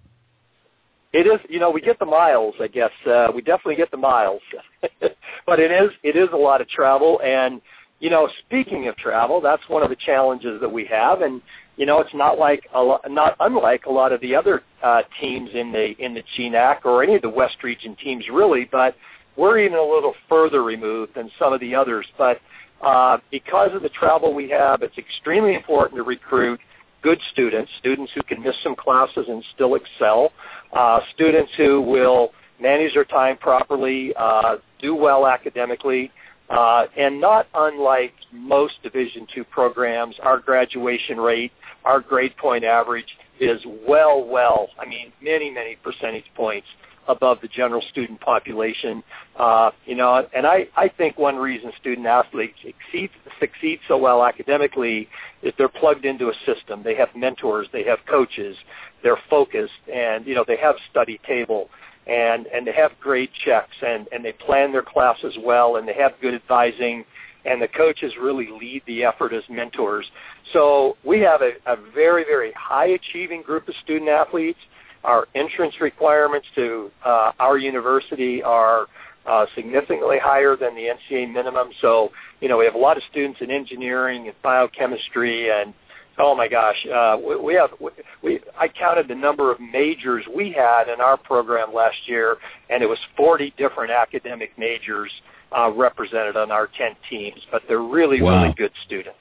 It 1.13 1.25
is, 1.25 1.39
you 1.49 1.59
know, 1.59 1.71
we 1.71 1.81
get 1.81 1.99
the 1.99 2.05
miles. 2.05 2.53
I 2.61 2.67
guess 2.67 2.91
uh, 3.09 3.27
we 3.33 3.41
definitely 3.41 3.75
get 3.75 3.91
the 3.91 3.97
miles, 3.97 4.41
but 5.45 5.59
it 5.59 5.71
is 5.71 5.89
it 6.03 6.15
is 6.15 6.29
a 6.33 6.37
lot 6.37 6.61
of 6.61 6.67
travel. 6.69 7.19
And 7.23 7.61
you 7.99 8.09
know, 8.09 8.29
speaking 8.45 8.87
of 8.87 8.95
travel, 8.97 9.41
that's 9.41 9.63
one 9.67 9.83
of 9.83 9.89
the 9.89 9.95
challenges 9.95 10.61
that 10.61 10.71
we 10.71 10.85
have. 10.85 11.21
And 11.21 11.41
you 11.77 11.85
know, 11.85 11.99
it's 11.99 12.13
not 12.13 12.37
like 12.37 12.67
a 12.75 12.81
lot, 12.81 13.09
not 13.09 13.35
unlike 13.39 13.85
a 13.85 13.91
lot 13.91 14.11
of 14.11 14.21
the 14.21 14.35
other 14.35 14.61
uh, 14.83 15.01
teams 15.19 15.49
in 15.53 15.71
the 15.71 15.95
in 16.03 16.13
the 16.13 16.23
GNAC 16.37 16.85
or 16.85 17.03
any 17.03 17.15
of 17.15 17.21
the 17.21 17.29
West 17.29 17.63
Region 17.63 17.95
teams, 17.95 18.25
really. 18.31 18.67
But 18.71 18.95
we're 19.35 19.59
even 19.59 19.77
a 19.77 19.83
little 19.83 20.13
further 20.27 20.63
removed 20.63 21.15
than 21.15 21.29
some 21.39 21.53
of 21.53 21.59
the 21.59 21.75
others. 21.75 22.05
But 22.17 22.39
uh, 22.81 23.17
because 23.31 23.71
of 23.73 23.81
the 23.81 23.89
travel 23.89 24.33
we 24.33 24.49
have, 24.49 24.81
it's 24.81 24.97
extremely 24.97 25.55
important 25.55 25.97
to 25.97 26.03
recruit 26.03 26.59
good 27.01 27.19
students, 27.31 27.71
students 27.79 28.11
who 28.13 28.21
can 28.23 28.41
miss 28.41 28.55
some 28.63 28.75
classes 28.75 29.25
and 29.29 29.43
still 29.55 29.75
excel, 29.75 30.31
uh, 30.73 30.99
students 31.13 31.51
who 31.55 31.81
will 31.81 32.31
manage 32.59 32.93
their 32.93 33.05
time 33.05 33.37
properly, 33.37 34.13
uh, 34.17 34.57
do 34.81 34.95
well 34.95 35.27
academically, 35.27 36.11
uh, 36.49 36.85
and 36.97 37.19
not 37.19 37.47
unlike 37.53 38.13
most 38.31 38.81
Division 38.83 39.27
two 39.33 39.43
programs, 39.43 40.15
our 40.21 40.39
graduation 40.39 41.19
rate, 41.19 41.51
our 41.83 41.99
grade 41.99 42.35
point 42.37 42.63
average 42.63 43.17
is 43.39 43.61
well, 43.87 44.23
well, 44.23 44.69
I 44.79 44.85
mean, 44.85 45.11
many, 45.21 45.49
many 45.51 45.75
percentage 45.75 46.25
points 46.35 46.67
above 47.07 47.39
the 47.41 47.47
general 47.47 47.81
student 47.89 48.19
population. 48.21 49.03
Uh, 49.37 49.71
you 49.85 49.95
know, 49.95 50.27
and 50.35 50.45
I, 50.45 50.67
I 50.75 50.89
think 50.89 51.17
one 51.17 51.37
reason 51.37 51.71
student 51.79 52.05
athletes 52.05 52.57
succeed, 52.63 53.09
succeed 53.39 53.79
so 53.87 53.97
well 53.97 54.23
academically 54.23 55.07
is 55.41 55.53
they're 55.57 55.69
plugged 55.69 56.05
into 56.05 56.29
a 56.29 56.33
system. 56.45 56.83
They 56.83 56.95
have 56.95 57.09
mentors, 57.15 57.67
they 57.71 57.83
have 57.83 57.99
coaches, 58.09 58.57
they're 59.03 59.19
focused, 59.29 59.73
and 59.93 60.25
you 60.25 60.35
know 60.35 60.43
they 60.45 60.57
have 60.57 60.75
study 60.89 61.19
table, 61.25 61.69
and 62.07 62.47
and 62.47 62.65
they 62.65 62.73
have 62.73 62.91
grade 62.99 63.29
checks, 63.45 63.75
and 63.81 64.07
and 64.11 64.23
they 64.23 64.33
plan 64.33 64.71
their 64.71 64.83
classes 64.83 65.35
well, 65.43 65.75
and 65.75 65.87
they 65.87 65.93
have 65.93 66.13
good 66.21 66.33
advising. 66.33 67.05
And 67.45 67.61
the 67.61 67.67
coaches 67.69 68.11
really 68.19 68.49
lead 68.49 68.81
the 68.87 69.05
effort 69.05 69.31
as 69.31 69.43
mentors. 69.49 70.05
So 70.51 70.97
we 71.05 71.21
have 71.21 71.41
a, 71.41 71.51
a 71.65 71.77
very, 71.93 72.25
very 72.25 72.51
high 72.51 72.87
achieving 72.87 73.41
group 73.41 73.69
of 73.69 73.75
student 73.85 74.09
athletes 74.09 74.59
our 75.03 75.27
entrance 75.35 75.73
requirements 75.79 76.47
to 76.55 76.91
uh, 77.05 77.31
our 77.39 77.57
university 77.57 78.43
are 78.43 78.87
uh, 79.25 79.45
significantly 79.55 80.17
higher 80.21 80.55
than 80.55 80.75
the 80.75 80.89
NCA 80.89 81.31
minimum. 81.31 81.69
So, 81.81 82.11
you 82.41 82.49
know, 82.49 82.57
we 82.57 82.65
have 82.65 82.75
a 82.75 82.79
lot 82.79 82.97
of 82.97 83.03
students 83.09 83.39
in 83.41 83.51
engineering 83.51 84.27
and 84.27 84.35
biochemistry 84.41 85.49
and 85.49 85.73
oh 86.17 86.35
my 86.35 86.47
gosh, 86.47 86.75
uh, 86.93 87.17
we, 87.25 87.35
we 87.35 87.53
have 87.55 87.69
we, 87.79 87.91
we 88.23 88.39
I 88.57 88.67
counted 88.67 89.07
the 89.07 89.15
number 89.15 89.51
of 89.51 89.59
majors 89.59 90.25
we 90.35 90.51
had 90.51 90.89
in 90.89 91.01
our 91.01 91.17
program 91.17 91.73
last 91.73 91.97
year, 92.05 92.37
and 92.69 92.83
it 92.83 92.87
was 92.87 92.99
40 93.15 93.53
different 93.57 93.91
academic 93.91 94.57
majors 94.57 95.11
uh, 95.57 95.71
represented 95.71 96.35
on 96.35 96.51
our 96.51 96.67
10 96.77 96.95
teams. 97.09 97.39
But 97.51 97.63
they're 97.67 97.79
really 97.79 98.21
wow. 98.21 98.43
really 98.43 98.53
good 98.55 98.71
students. 98.85 99.19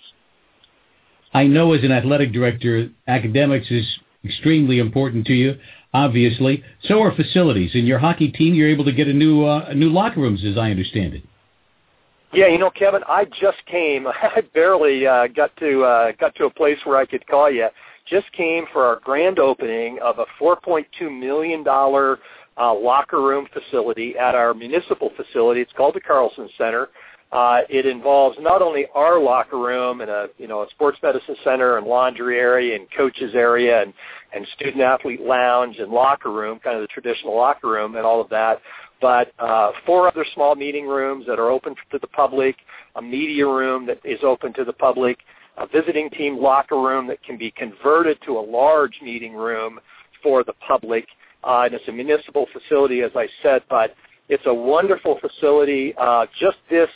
I 1.33 1.45
know 1.45 1.73
as 1.75 1.85
an 1.85 1.93
athletic 1.93 2.33
director, 2.33 2.89
academics 3.07 3.71
is 3.71 3.87
extremely 4.25 4.79
important 4.79 5.27
to 5.27 5.35
you, 5.35 5.59
obviously. 5.93 6.65
So 6.85 7.03
are 7.03 7.15
facilities. 7.15 7.73
In 7.75 7.87
your 7.87 7.99
hockey 7.99 8.29
team, 8.29 8.55
you're 8.55 8.71
able 8.71 8.85
to 8.87 8.93
get 8.93 9.09
a 9.09 9.13
new 9.13 9.45
uh, 9.45 9.67
a 9.69 9.75
new 9.75 9.91
locker 9.91 10.21
rooms, 10.21 10.45
as 10.45 10.57
I 10.57 10.71
understand 10.71 11.15
it. 11.15 11.23
Yeah, 12.33 12.49
you 12.49 12.59
know, 12.59 12.71
Kevin, 12.71 13.03
I 13.07 13.25
just 13.25 13.65
came. 13.67 14.07
I 14.23 14.43
barely 14.55 15.07
uh, 15.07 15.29
got 15.29 15.57
to 15.59 15.83
uh, 15.83 16.13
got 16.19 16.35
to 16.37 16.47
a 16.47 16.51
place 16.51 16.79
where 16.85 16.97
I 16.97 17.07
could 17.07 17.27
call 17.27 17.51
you. 17.51 17.69
Just 18.09 18.31
came 18.33 18.67
for 18.73 18.85
our 18.85 19.01
grand 19.03 19.39
opening 19.39 19.99
of 20.03 20.19
a 20.19 20.27
4.2 20.41 20.85
million 21.19 21.65
dollar 21.65 22.19
uh, 22.59 22.75
locker 22.75 23.21
room 23.21 23.47
facility 23.53 24.17
at 24.17 24.35
our 24.35 24.55
municipal 24.55 25.11
facility. 25.17 25.61
It's 25.61 25.73
called 25.73 25.95
the 25.95 26.01
Carlson 26.01 26.49
Center. 26.57 26.89
Uh, 27.33 27.63
it 27.69 27.87
involves 27.87 28.37
not 28.41 28.63
only 28.63 28.87
our 28.95 29.21
locker 29.21 29.59
room 29.59 30.01
and 30.01 30.09
a 30.09 30.29
you 30.39 30.47
know 30.47 30.63
a 30.63 30.71
sports 30.71 30.99
medicine 31.03 31.35
center 31.43 31.77
and 31.77 31.87
laundry 31.87 32.39
area 32.39 32.77
and 32.77 32.87
coaches 32.97 33.33
area 33.35 33.83
and 33.83 33.93
and 34.33 34.47
student 34.55 34.81
athlete 34.81 35.21
lounge 35.21 35.77
and 35.79 35.91
locker 35.91 36.31
room, 36.31 36.61
kind 36.61 36.77
of 36.77 36.83
the 36.83 36.89
traditional 36.89 37.37
locker 37.37 37.69
room 37.69 37.97
and 37.97 38.07
all 38.07 38.21
of 38.21 38.29
that, 38.29 38.61
but 39.01 39.33
uh, 39.39 39.73
four 39.85 40.09
other 40.09 40.25
small 40.35 40.55
meeting 40.55 40.87
rooms 40.87 41.27
that 41.27 41.39
are 41.39 41.51
open 41.51 41.75
to 41.91 41.99
the 41.99 42.07
public, 42.07 42.57
a 42.97 43.03
media 43.03 43.47
room 43.47 43.87
that 43.87 43.99
is 44.05 44.21
open 44.23 44.53
to 44.55 44.65
the 44.65 44.73
public, 44.73 45.19
a 45.59 45.67
visiting 45.67 46.11
team 46.11 46.39
locker 46.39 46.81
room 46.81 47.07
that 47.07 47.23
can 47.23 47.37
be 47.37 47.51
converted 47.51 48.19
to 48.25 48.39
a 48.39 48.41
large 48.41 48.99
meeting 49.03 49.35
room 49.35 49.79
for 50.23 50.45
the 50.45 50.53
public. 50.67 51.07
Uh, 51.45 51.63
and 51.67 51.75
it's 51.75 51.87
a 51.89 51.93
municipal 51.93 52.47
facility, 52.53 53.03
as 53.03 53.13
I 53.15 53.29
said, 53.43 53.63
but 53.69 53.95
it's 54.29 54.45
a 54.47 54.55
wonderful 54.55 55.19
facility. 55.21 55.95
Uh, 55.99 56.27
just 56.41 56.59
this 56.71 56.91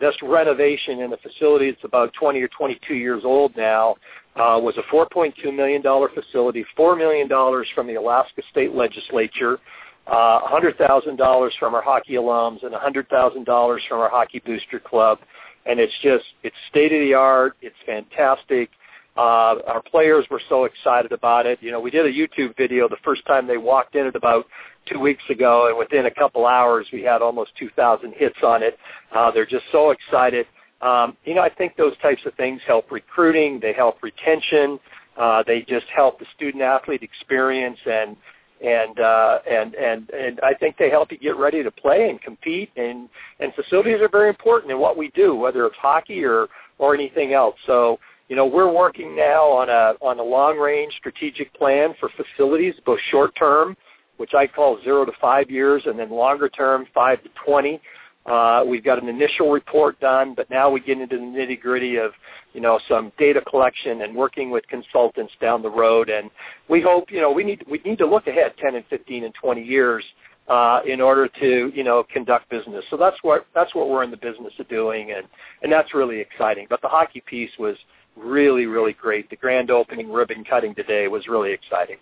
this 0.00 0.14
renovation 0.22 1.00
in 1.00 1.10
the 1.10 1.16
facility, 1.18 1.68
it's 1.68 1.84
about 1.84 2.12
20 2.18 2.42
or 2.42 2.48
22 2.48 2.94
years 2.94 3.22
old 3.24 3.56
now, 3.56 3.94
uh, 4.34 4.58
was 4.60 4.76
a 4.76 4.94
$4.2 4.94 5.54
million 5.54 5.82
facility, 6.12 6.64
$4 6.76 6.98
million 6.98 7.28
from 7.74 7.86
the 7.86 7.94
Alaska 7.94 8.42
State 8.50 8.74
Legislature, 8.74 9.58
uh, 10.06 10.40
$100,000 10.48 11.50
from 11.58 11.74
our 11.74 11.82
hockey 11.82 12.14
alums, 12.14 12.62
and 12.62 12.74
$100,000 12.74 13.78
from 13.88 14.00
our 14.00 14.10
Hockey 14.10 14.42
Booster 14.44 14.78
Club. 14.78 15.18
And 15.66 15.80
it's 15.80 15.92
just, 16.02 16.24
it's 16.42 16.56
state-of-the-art. 16.70 17.56
It's 17.62 17.76
fantastic. 17.86 18.70
Uh, 19.16 19.62
our 19.66 19.82
players 19.90 20.26
were 20.30 20.42
so 20.48 20.64
excited 20.64 21.12
about 21.12 21.46
it. 21.46 21.58
You 21.62 21.70
know, 21.70 21.80
we 21.80 21.90
did 21.90 22.04
a 22.04 22.12
YouTube 22.12 22.56
video 22.56 22.88
the 22.88 22.96
first 23.04 23.24
time 23.26 23.46
they 23.46 23.56
walked 23.56 23.94
in 23.94 24.06
at 24.06 24.16
about 24.16 24.46
two 24.86 24.98
weeks 24.98 25.22
ago, 25.30 25.68
and 25.68 25.78
within 25.78 26.06
a 26.06 26.10
couple 26.10 26.46
hours, 26.46 26.86
we 26.92 27.02
had 27.02 27.22
almost 27.22 27.52
2,000 27.58 28.12
hits 28.16 28.36
on 28.42 28.62
it. 28.62 28.76
Uh, 29.14 29.30
they're 29.30 29.46
just 29.46 29.64
so 29.72 29.90
excited. 29.90 30.46
Um, 30.82 31.16
you 31.24 31.34
know, 31.34 31.40
I 31.42 31.48
think 31.48 31.76
those 31.76 31.96
types 32.02 32.22
of 32.26 32.34
things 32.34 32.60
help 32.66 32.90
recruiting. 32.90 33.60
They 33.60 33.72
help 33.72 34.02
retention. 34.02 34.78
Uh, 35.16 35.44
they 35.46 35.62
just 35.62 35.86
help 35.94 36.18
the 36.18 36.26
student 36.34 36.62
athlete 36.62 37.02
experience, 37.02 37.78
and 37.86 38.16
and 38.64 38.98
uh, 38.98 39.38
and 39.48 39.74
and 39.74 40.10
and 40.10 40.40
I 40.40 40.54
think 40.54 40.76
they 40.76 40.90
help 40.90 41.12
you 41.12 41.18
get 41.18 41.36
ready 41.36 41.62
to 41.62 41.70
play 41.70 42.08
and 42.08 42.20
compete. 42.20 42.70
And 42.76 43.08
and 43.40 43.52
facilities 43.54 44.00
are 44.00 44.08
very 44.08 44.28
important 44.28 44.72
in 44.72 44.78
what 44.78 44.96
we 44.96 45.10
do, 45.10 45.34
whether 45.34 45.66
it's 45.66 45.76
hockey 45.76 46.24
or 46.24 46.48
or 46.78 46.94
anything 46.94 47.32
else. 47.32 47.56
So 47.66 47.98
you 48.28 48.36
know, 48.36 48.46
we're 48.46 48.72
working 48.72 49.14
now 49.14 49.44
on 49.44 49.68
a 49.68 49.94
on 50.04 50.18
a 50.18 50.22
long 50.22 50.58
range 50.58 50.94
strategic 50.98 51.52
plan 51.54 51.94
for 52.00 52.08
facilities, 52.16 52.74
both 52.84 53.00
short 53.10 53.34
term 53.36 53.76
which 54.16 54.34
I 54.34 54.46
call 54.46 54.78
zero 54.82 55.04
to 55.04 55.12
five 55.20 55.50
years, 55.50 55.82
and 55.86 55.98
then 55.98 56.10
longer 56.10 56.48
term, 56.48 56.86
five 56.94 57.22
to 57.22 57.28
20. 57.44 57.80
Uh, 58.26 58.64
we've 58.66 58.84
got 58.84 59.02
an 59.02 59.08
initial 59.08 59.50
report 59.50 60.00
done, 60.00 60.34
but 60.34 60.48
now 60.48 60.70
we 60.70 60.80
get 60.80 60.98
into 60.98 61.16
the 61.16 61.22
nitty 61.22 61.60
gritty 61.60 61.96
of, 61.96 62.12
you 62.54 62.60
know, 62.60 62.80
some 62.88 63.12
data 63.18 63.42
collection 63.42 64.00
and 64.02 64.14
working 64.14 64.50
with 64.50 64.66
consultants 64.68 65.32
down 65.40 65.60
the 65.60 65.70
road. 65.70 66.08
And 66.08 66.30
we 66.68 66.80
hope, 66.80 67.10
you 67.10 67.20
know, 67.20 67.30
we 67.30 67.44
need 67.44 67.64
we 67.70 67.80
need 67.84 67.98
to 67.98 68.06
look 68.06 68.26
ahead 68.26 68.54
10 68.58 68.76
and 68.76 68.84
15 68.88 69.24
and 69.24 69.34
20 69.34 69.62
years 69.62 70.04
uh, 70.48 70.80
in 70.86 71.00
order 71.00 71.28
to, 71.28 71.72
you 71.74 71.84
know, 71.84 72.04
conduct 72.12 72.48
business. 72.48 72.84
So 72.90 72.96
that's 72.96 73.16
what 73.22 73.46
that's 73.54 73.74
what 73.74 73.90
we're 73.90 74.04
in 74.04 74.10
the 74.10 74.16
business 74.16 74.52
of 74.58 74.68
doing, 74.68 75.12
and 75.12 75.26
and 75.62 75.70
that's 75.70 75.94
really 75.94 76.20
exciting. 76.20 76.66
But 76.70 76.80
the 76.80 76.88
hockey 76.88 77.22
piece 77.26 77.50
was 77.58 77.76
really 78.16 78.66
really 78.66 78.92
great. 78.94 79.28
The 79.28 79.36
grand 79.36 79.70
opening 79.70 80.10
ribbon 80.10 80.44
cutting 80.44 80.74
today 80.74 81.08
was 81.08 81.26
really 81.28 81.52
exciting. 81.52 81.96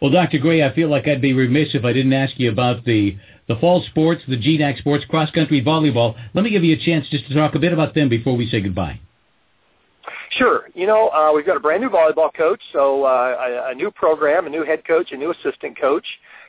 Well, 0.00 0.10
Dr. 0.10 0.38
Gray, 0.38 0.64
I 0.64 0.74
feel 0.74 0.88
like 0.88 1.06
I'd 1.06 1.22
be 1.22 1.32
remiss 1.32 1.74
if 1.74 1.84
I 1.84 1.92
didn't 1.92 2.12
ask 2.12 2.36
you 2.36 2.50
about 2.50 2.84
the 2.84 3.16
the 3.48 3.56
fall 3.56 3.82
sports, 3.90 4.22
the 4.28 4.36
GNAC 4.36 4.78
sports, 4.78 5.04
cross 5.04 5.30
country 5.30 5.62
volleyball. 5.62 6.14
Let 6.34 6.44
me 6.44 6.50
give 6.50 6.64
you 6.64 6.74
a 6.74 6.78
chance 6.78 7.08
just 7.08 7.26
to 7.28 7.34
talk 7.34 7.54
a 7.54 7.58
bit 7.58 7.72
about 7.72 7.94
them 7.94 8.08
before 8.08 8.36
we 8.36 8.48
say 8.48 8.60
goodbye. 8.60 9.00
Sure. 10.30 10.68
You 10.74 10.86
know, 10.86 11.08
uh, 11.08 11.32
we've 11.34 11.44
got 11.44 11.56
a 11.56 11.60
brand 11.60 11.82
new 11.82 11.90
volleyball 11.90 12.32
coach, 12.32 12.60
so 12.72 13.04
uh, 13.04 13.68
a, 13.68 13.70
a 13.72 13.74
new 13.74 13.90
program, 13.90 14.46
a 14.46 14.50
new 14.50 14.64
head 14.64 14.86
coach, 14.86 15.12
a 15.12 15.16
new 15.16 15.30
assistant 15.30 15.78
coach, 15.78 16.06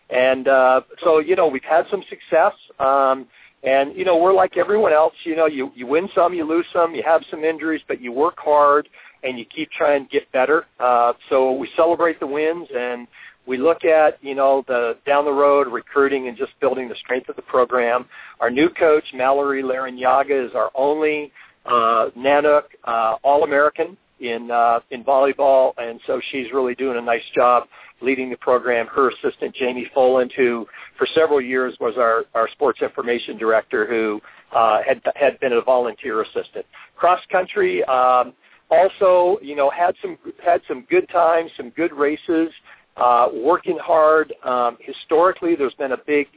and 0.09 0.47
uh, 0.47 0.81
so 1.03 1.19
you 1.19 1.35
know 1.35 1.47
we've 1.47 1.63
had 1.63 1.85
some 1.91 2.03
success. 2.09 2.53
Um, 2.79 3.27
and 3.63 3.95
you 3.95 4.05
know 4.05 4.17
we're 4.17 4.33
like 4.33 4.57
everyone 4.57 4.93
else. 4.93 5.13
You 5.23 5.35
know, 5.35 5.47
you 5.47 5.71
you 5.75 5.87
win 5.87 6.09
some, 6.15 6.33
you 6.33 6.45
lose 6.45 6.65
some, 6.71 6.95
you 6.95 7.03
have 7.03 7.23
some 7.29 7.43
injuries, 7.43 7.81
but 7.87 8.01
you 8.01 8.11
work 8.11 8.35
hard 8.37 8.87
and 9.23 9.39
you 9.39 9.45
keep 9.45 9.71
trying 9.71 10.05
to 10.05 10.09
get 10.09 10.31
better. 10.31 10.65
Uh, 10.79 11.13
so 11.29 11.53
we 11.53 11.69
celebrate 11.75 12.19
the 12.19 12.27
wins 12.27 12.67
and 12.75 13.07
we 13.45 13.57
look 13.57 13.83
at, 13.83 14.23
you 14.23 14.35
know, 14.35 14.63
the 14.67 14.97
down 15.05 15.25
the 15.25 15.31
road 15.31 15.67
recruiting 15.67 16.27
and 16.27 16.37
just 16.37 16.51
building 16.61 16.87
the 16.87 16.95
strength 16.95 17.29
of 17.29 17.35
the 17.35 17.41
program. 17.41 18.05
Our 18.39 18.49
new 18.49 18.69
coach, 18.69 19.03
Mallory 19.13 19.63
Larinaga, 19.63 20.47
is 20.47 20.55
our 20.55 20.71
only 20.75 21.31
uh, 21.65 22.09
Nanook 22.17 22.63
uh, 22.83 23.15
All-American 23.23 23.97
in 24.19 24.49
uh, 24.51 24.79
in 24.91 25.03
volleyball, 25.03 25.73
and 25.77 25.99
so 26.07 26.21
she's 26.31 26.47
really 26.53 26.75
doing 26.75 26.97
a 26.97 27.01
nice 27.01 27.23
job 27.35 27.67
leading 28.01 28.29
the 28.29 28.37
program. 28.37 28.87
Her 28.87 29.09
assistant, 29.09 29.55
Jamie 29.55 29.89
Foland, 29.95 30.31
who 30.33 30.65
for 30.97 31.07
several 31.13 31.41
years 31.41 31.75
was 31.79 31.95
our, 31.97 32.25
our 32.33 32.49
sports 32.49 32.81
information 32.81 33.37
director, 33.37 33.85
who 33.87 34.21
uh, 34.55 34.79
had 34.85 35.01
had 35.15 35.39
been 35.39 35.53
a 35.53 35.61
volunteer 35.61 36.21
assistant. 36.21 36.65
Cross 36.95 37.21
country 37.31 37.83
um, 37.85 38.33
also, 38.69 39.37
you 39.41 39.55
know, 39.55 39.69
had 39.69 39.95
some 40.01 40.17
had 40.43 40.61
some 40.67 40.85
good 40.89 41.07
times, 41.09 41.51
some 41.57 41.69
good 41.71 41.93
races 41.93 42.49
uh, 42.97 43.29
working 43.33 43.77
hard. 43.81 44.33
Um, 44.43 44.77
historically, 44.79 45.55
there's 45.55 45.73
been 45.75 45.93
a 45.93 46.01
big 46.05 46.27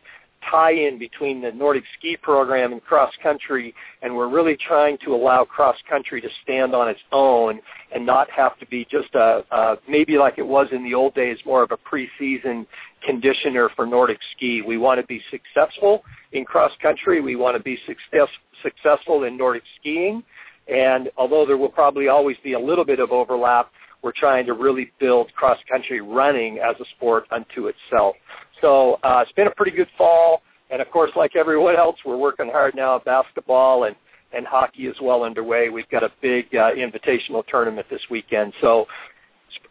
tie-in 0.51 0.99
between 0.99 1.43
the 1.43 1.51
Nordic 1.51 1.85
ski 1.99 2.17
program 2.17 2.73
and 2.73 2.83
cross 2.83 3.13
country, 3.23 3.75
and 4.03 4.15
we're 4.15 4.29
really 4.29 4.57
trying 4.57 4.99
to 5.05 5.15
allow 5.15 5.45
cross 5.45 5.77
country 5.89 6.21
to 6.21 6.29
stand 6.43 6.75
on 6.75 6.89
its 6.89 7.01
own 7.13 7.61
and 7.95 8.07
not 8.07 8.31
have 8.31 8.59
to 8.59 8.67
be 8.67 8.87
just 8.91 9.15
a, 9.15 9.45
a 9.51 9.77
maybe 9.89 10.19
like 10.19 10.35
it 10.39 10.47
was 10.47 10.69
in 10.73 10.85
the 10.85 10.95
old 10.95 11.15
days, 11.15 11.39
more 11.45 11.63
of 11.63 11.73
a 11.73 11.77
preseason 11.77 12.67
conditioner 13.05 13.71
for 13.75 13.87
Nordic 13.87 14.19
ski. 14.37 14.63
We 14.63 14.79
want 14.79 15.01
to 15.01 15.07
be 15.07 15.21
successful 15.31 16.05
in 16.33 16.45
cross 16.45 16.73
country. 16.81 17.21
We 17.21 17.37
want 17.37 17.57
to 17.57 17.63
be 17.63 17.79
success, 17.87 18.29
successful 18.63 19.25
in 19.25 19.37
Nordic 19.37 19.63
skiing. 19.81 20.23
And 20.69 21.11
although 21.17 21.47
there 21.47 21.57
will 21.57 21.69
probably 21.69 22.09
always 22.09 22.37
be 22.43 22.55
a 22.55 22.59
little 22.59 22.85
bit 22.85 22.99
of 22.99 23.13
overlap, 23.13 23.71
we're 24.03 24.13
trying 24.17 24.47
to 24.47 24.53
really 24.53 24.93
build 25.01 25.33
cross 25.35 25.59
country 25.71 26.01
running 26.01 26.59
as 26.59 26.77
a 26.81 26.85
sport 26.97 27.25
unto 27.31 27.69
itself. 27.69 28.17
So 28.61 28.99
uh, 29.03 29.21
it's 29.23 29.33
been 29.33 29.47
a 29.47 29.55
pretty 29.55 29.77
good 29.77 29.89
fall, 29.99 30.43
and 30.71 30.81
of 30.81 30.91
course, 30.91 31.11
like 31.17 31.37
everyone 31.37 31.77
else, 31.77 31.97
we're 32.05 32.17
working 32.17 32.49
hard 32.51 32.75
now 32.75 32.97
at 32.97 33.05
basketball 33.05 33.85
and 33.85 33.97
and 34.33 34.47
hockey 34.47 34.87
is 34.87 34.97
well 35.01 35.23
underway. 35.23 35.69
We've 35.69 35.89
got 35.89 36.03
a 36.03 36.11
big 36.21 36.47
uh, 36.55 36.73
invitational 36.73 37.47
tournament 37.47 37.87
this 37.89 38.03
weekend. 38.11 38.53
So 38.61 38.87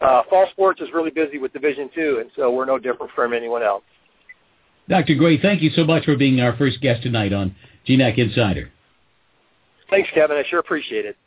uh, 0.02 0.24
fall 0.30 0.48
sports 0.52 0.82
is 0.82 0.88
really 0.94 1.12
busy 1.12 1.38
with 1.38 1.54
Division 1.54 1.90
Two, 1.94 2.20
and 2.22 2.30
so 2.36 2.52
we're 2.52 2.66
no 2.66 2.80
different 2.80 3.12
from 3.14 3.34
anyone 3.34 3.64
else. 3.64 3.84
Dr. 4.88 5.16
Gray, 5.16 5.42
thank 5.42 5.62
you 5.62 5.72
so 5.72 5.84
much 5.84 6.06
for 6.06 6.16
being 6.16 6.40
our 6.42 6.56
first 6.58 6.80
guest 6.80 7.04
tonight 7.04 7.34
on 7.34 7.56
GNAC 7.88 8.18
Insider. 8.18 8.72
Thanks, 9.90 10.10
Kevin. 10.14 10.38
I 10.38 10.44
sure 10.50 10.60
appreciate 10.60 11.06
it. 11.06 11.18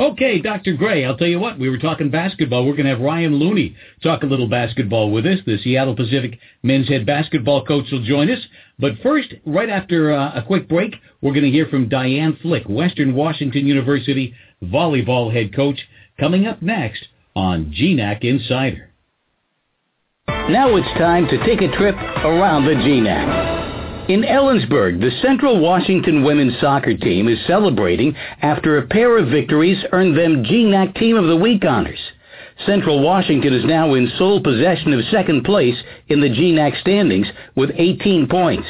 Okay, 0.00 0.40
Dr. 0.40 0.76
Gray, 0.76 1.04
I'll 1.04 1.18
tell 1.18 1.28
you 1.28 1.38
what, 1.38 1.58
we 1.58 1.68
were 1.68 1.76
talking 1.76 2.10
basketball. 2.10 2.64
We're 2.64 2.72
going 2.72 2.86
to 2.86 2.92
have 2.92 3.02
Ryan 3.02 3.34
Looney 3.34 3.76
talk 4.02 4.22
a 4.22 4.26
little 4.26 4.48
basketball 4.48 5.10
with 5.10 5.26
us. 5.26 5.40
The 5.44 5.58
Seattle 5.58 5.94
Pacific 5.94 6.38
men's 6.62 6.88
head 6.88 7.04
basketball 7.04 7.66
coach 7.66 7.84
will 7.92 8.02
join 8.02 8.30
us. 8.30 8.38
But 8.78 8.92
first, 9.02 9.34
right 9.44 9.68
after 9.68 10.10
uh, 10.12 10.32
a 10.36 10.42
quick 10.42 10.70
break, 10.70 10.94
we're 11.20 11.34
going 11.34 11.44
to 11.44 11.50
hear 11.50 11.66
from 11.66 11.90
Diane 11.90 12.38
Flick, 12.40 12.66
Western 12.66 13.14
Washington 13.14 13.66
University 13.66 14.32
volleyball 14.64 15.30
head 15.30 15.54
coach, 15.54 15.78
coming 16.18 16.46
up 16.46 16.62
next 16.62 17.06
on 17.36 17.66
GNAC 17.66 18.24
Insider. 18.24 18.88
Now 20.28 20.76
it's 20.76 20.98
time 20.98 21.26
to 21.28 21.44
take 21.44 21.60
a 21.60 21.76
trip 21.76 21.96
around 22.24 22.64
the 22.64 22.72
GNAC. 22.72 23.59
In 24.10 24.22
Ellensburg, 24.22 25.00
the 25.00 25.12
Central 25.22 25.60
Washington 25.60 26.24
women's 26.24 26.58
soccer 26.58 26.96
team 26.96 27.28
is 27.28 27.38
celebrating 27.46 28.16
after 28.42 28.76
a 28.76 28.86
pair 28.88 29.16
of 29.16 29.28
victories 29.28 29.84
earned 29.92 30.18
them 30.18 30.42
GNAC 30.42 30.96
Team 30.96 31.16
of 31.16 31.28
the 31.28 31.36
Week 31.36 31.64
honors. 31.64 32.00
Central 32.66 33.04
Washington 33.04 33.52
is 33.52 33.64
now 33.64 33.94
in 33.94 34.10
sole 34.18 34.42
possession 34.42 34.92
of 34.92 35.04
second 35.12 35.44
place 35.44 35.76
in 36.08 36.20
the 36.20 36.28
GNAC 36.28 36.80
standings 36.80 37.28
with 37.54 37.70
18 37.72 38.26
points. 38.26 38.66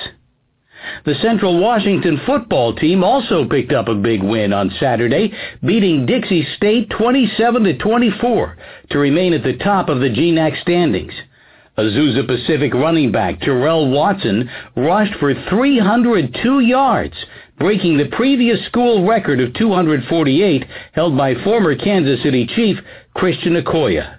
The 1.06 1.14
Central 1.22 1.58
Washington 1.58 2.20
football 2.26 2.74
team 2.74 3.02
also 3.02 3.48
picked 3.48 3.72
up 3.72 3.88
a 3.88 3.94
big 3.94 4.22
win 4.22 4.52
on 4.52 4.70
Saturday, 4.78 5.32
beating 5.64 6.04
Dixie 6.04 6.46
State 6.58 6.90
27 6.90 7.64
to 7.64 7.78
24 7.78 8.58
to 8.90 8.98
remain 8.98 9.32
at 9.32 9.42
the 9.42 9.56
top 9.56 9.88
of 9.88 10.00
the 10.00 10.10
GNAC 10.10 10.60
standings. 10.60 11.14
Azusa 11.78 12.26
Pacific 12.26 12.74
running 12.74 13.12
back 13.12 13.40
Terrell 13.40 13.90
Watson 13.90 14.50
rushed 14.76 15.14
for 15.20 15.34
302 15.48 16.60
yards, 16.60 17.14
breaking 17.58 17.96
the 17.96 18.08
previous 18.16 18.64
school 18.66 19.06
record 19.06 19.40
of 19.40 19.54
248 19.54 20.64
held 20.92 21.16
by 21.16 21.34
former 21.44 21.76
Kansas 21.76 22.22
City 22.22 22.46
Chief 22.46 22.76
Christian 23.14 23.54
Okoye. 23.54 24.18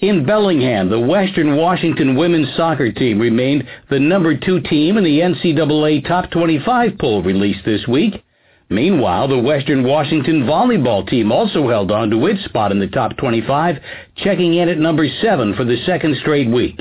In 0.00 0.26
Bellingham, 0.26 0.90
the 0.90 1.00
Western 1.00 1.56
Washington 1.56 2.16
women's 2.16 2.54
soccer 2.56 2.92
team 2.92 3.18
remained 3.18 3.66
the 3.90 4.00
number 4.00 4.36
two 4.36 4.60
team 4.60 4.96
in 4.96 5.04
the 5.04 5.20
NCAA 5.20 6.06
Top 6.06 6.30
25 6.30 6.98
poll 6.98 7.22
released 7.22 7.64
this 7.64 7.86
week. 7.86 8.22
Meanwhile, 8.68 9.28
the 9.28 9.38
Western 9.38 9.84
Washington 9.84 10.42
volleyball 10.42 11.08
team 11.08 11.30
also 11.30 11.68
held 11.68 11.92
on 11.92 12.10
to 12.10 12.26
its 12.26 12.44
spot 12.44 12.72
in 12.72 12.80
the 12.80 12.88
top 12.88 13.16
25, 13.16 13.76
checking 14.16 14.54
in 14.54 14.68
at 14.68 14.78
number 14.78 15.06
7 15.22 15.54
for 15.54 15.64
the 15.64 15.76
second 15.86 16.16
straight 16.16 16.50
week. 16.50 16.80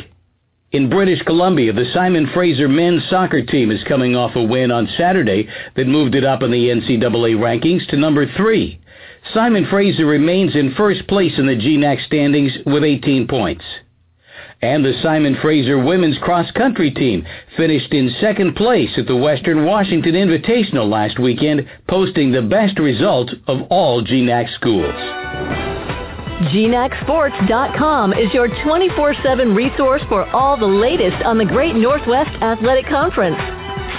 In 0.71 0.89
British 0.89 1.21
Columbia, 1.21 1.71
the 1.71 1.85
Simon 1.93 2.27
Fraser 2.33 2.67
men's 2.67 3.07
soccer 3.09 3.45
team 3.45 3.69
is 3.69 3.83
coming 3.83 4.15
off 4.15 4.35
a 4.35 4.43
win 4.43 4.71
on 4.71 4.89
Saturday 4.97 5.47
that 5.75 5.87
moved 5.87 6.15
it 6.15 6.23
up 6.23 6.41
in 6.41 6.51
the 6.51 6.69
NCAA 6.69 7.37
rankings 7.37 7.87
to 7.89 7.97
number 7.97 8.25
3. 8.35 8.79
Simon 9.33 9.67
Fraser 9.69 10.05
remains 10.05 10.55
in 10.55 10.73
first 10.75 11.07
place 11.07 11.33
in 11.37 11.45
the 11.45 11.55
GNAC 11.55 12.05
standings 12.07 12.51
with 12.65 12.83
18 12.83 13.27
points. 13.27 13.63
And 14.61 14.83
the 14.83 14.93
Simon 15.03 15.35
Fraser 15.41 15.77
women's 15.77 16.17
cross 16.19 16.49
country 16.51 16.91
team 16.91 17.25
finished 17.57 17.93
in 17.93 18.09
second 18.19 18.55
place 18.55 18.89
at 18.97 19.05
the 19.05 19.15
Western 19.15 19.65
Washington 19.65 20.13
Invitational 20.13 20.89
last 20.89 21.19
weekend, 21.19 21.67
posting 21.87 22.31
the 22.31 22.41
best 22.41 22.79
result 22.79 23.31
of 23.47 23.61
all 23.69 24.03
GNAC 24.03 24.53
schools. 24.55 24.95
GNACSports.com 26.51 28.13
is 28.13 28.33
your 28.33 28.49
24-7 28.49 29.55
resource 29.55 30.01
for 30.09 30.29
all 30.35 30.57
the 30.57 30.65
latest 30.65 31.23
on 31.23 31.37
the 31.37 31.45
Great 31.45 31.75
Northwest 31.75 32.31
Athletic 32.41 32.85
Conference. 32.87 33.37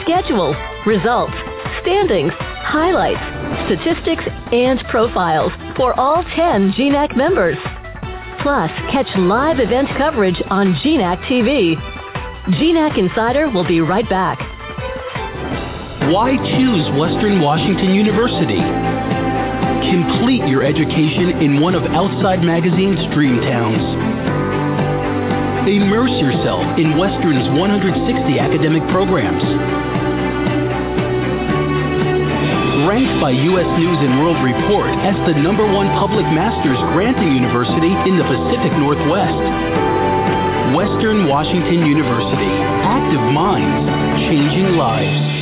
Schedules, 0.02 0.56
results, 0.86 1.32
standings, 1.82 2.32
highlights, 2.36 3.22
statistics, 3.66 4.22
and 4.52 4.80
profiles 4.90 5.52
for 5.76 5.98
all 5.98 6.22
10 6.34 6.73
GNAC 6.73 7.16
members. 7.16 7.56
Plus, 8.42 8.70
catch 8.92 9.08
live 9.16 9.58
event 9.58 9.88
coverage 9.99 10.40
on 10.49 10.75
GNAC 10.84 11.18
TV. 11.25 11.75
GNAC 12.60 12.99
Insider 12.99 13.49
will 13.50 13.66
be 13.66 13.80
right 13.80 14.08
back. 14.08 14.38
Why 16.12 16.36
choose 16.36 16.86
Western 16.99 17.40
Washington 17.40 17.94
University? 17.94 18.62
Complete 19.90 20.46
your 20.46 20.62
education 20.62 21.42
in 21.42 21.60
one 21.60 21.75
of 21.75 21.82
Outside 21.84 22.42
Magazine's 22.42 23.02
dream 23.14 23.40
towns. 23.40 23.82
Immerse 25.66 26.14
yourself 26.22 26.62
in 26.78 26.96
Western's 26.96 27.50
160 27.58 28.38
academic 28.38 28.86
programs 28.94 29.42
ranked 32.86 33.20
by 33.20 33.34
U.S. 33.34 33.66
News 33.82 33.99
and 33.99 34.22
World 34.22 34.38
Report 34.46 34.86
as 35.02 35.18
the 35.26 35.34
number 35.34 35.66
one 35.66 35.90
public 35.99 36.25
master's 36.30 36.78
granting 36.94 37.34
university 37.34 37.90
in 38.06 38.14
the 38.14 38.22
Pacific 38.22 38.70
Northwest. 38.78 39.42
Western 40.70 41.26
Washington 41.26 41.84
University. 41.84 42.52
Active 42.86 43.22
minds, 43.34 43.90
changing 44.30 44.78
lives. 44.78 45.35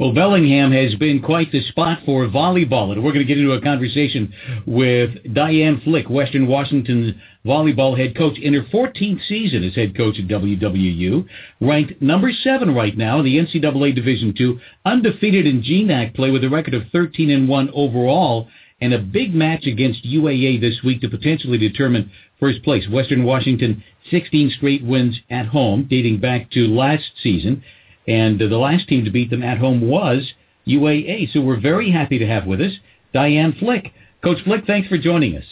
Well, 0.00 0.14
Bellingham 0.14 0.72
has 0.72 0.94
been 0.94 1.20
quite 1.20 1.52
the 1.52 1.60
spot 1.64 1.98
for 2.06 2.26
volleyball, 2.26 2.90
and 2.90 3.04
we're 3.04 3.12
going 3.12 3.26
to 3.26 3.26
get 3.26 3.36
into 3.36 3.52
a 3.52 3.60
conversation 3.60 4.32
with 4.66 5.10
Diane 5.34 5.82
Flick, 5.84 6.08
Western 6.08 6.46
Washington 6.46 7.20
volleyball 7.44 7.98
head 7.98 8.16
coach, 8.16 8.38
in 8.38 8.54
her 8.54 8.62
14th 8.62 9.20
season 9.28 9.62
as 9.62 9.74
head 9.74 9.94
coach 9.94 10.18
at 10.18 10.26
WWU, 10.26 11.26
ranked 11.60 12.00
number 12.00 12.32
seven 12.32 12.74
right 12.74 12.96
now 12.96 13.18
in 13.18 13.26
the 13.26 13.36
NCAA 13.36 13.94
Division 13.94 14.32
II, 14.40 14.58
undefeated 14.86 15.46
in 15.46 15.62
GNAC 15.62 16.14
play 16.14 16.30
with 16.30 16.44
a 16.44 16.48
record 16.48 16.72
of 16.72 16.84
13 16.92 17.28
and 17.28 17.46
one 17.46 17.68
overall, 17.74 18.48
and 18.80 18.94
a 18.94 18.98
big 18.98 19.34
match 19.34 19.66
against 19.66 20.06
UAA 20.06 20.62
this 20.62 20.82
week 20.82 21.02
to 21.02 21.10
potentially 21.10 21.58
determine 21.58 22.10
first 22.38 22.62
place. 22.62 22.88
Western 22.88 23.22
Washington, 23.22 23.84
16 24.10 24.52
straight 24.56 24.82
wins 24.82 25.20
at 25.28 25.44
home, 25.44 25.86
dating 25.90 26.20
back 26.20 26.50
to 26.52 26.60
last 26.68 27.04
season. 27.22 27.62
And 28.10 28.42
uh, 28.42 28.48
the 28.48 28.58
last 28.58 28.88
team 28.88 29.04
to 29.04 29.10
beat 29.10 29.30
them 29.30 29.44
at 29.44 29.58
home 29.58 29.88
was 29.88 30.32
UAA. 30.66 31.32
So 31.32 31.40
we're 31.40 31.60
very 31.60 31.92
happy 31.92 32.18
to 32.18 32.26
have 32.26 32.44
with 32.44 32.60
us 32.60 32.72
Diane 33.14 33.54
Flick. 33.58 33.92
Coach 34.22 34.38
Flick, 34.44 34.66
thanks 34.66 34.88
for 34.88 34.98
joining 34.98 35.36
us. 35.36 35.44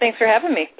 Thanks 0.00 0.16
for 0.16 0.26
having 0.26 0.54
me. 0.54 0.70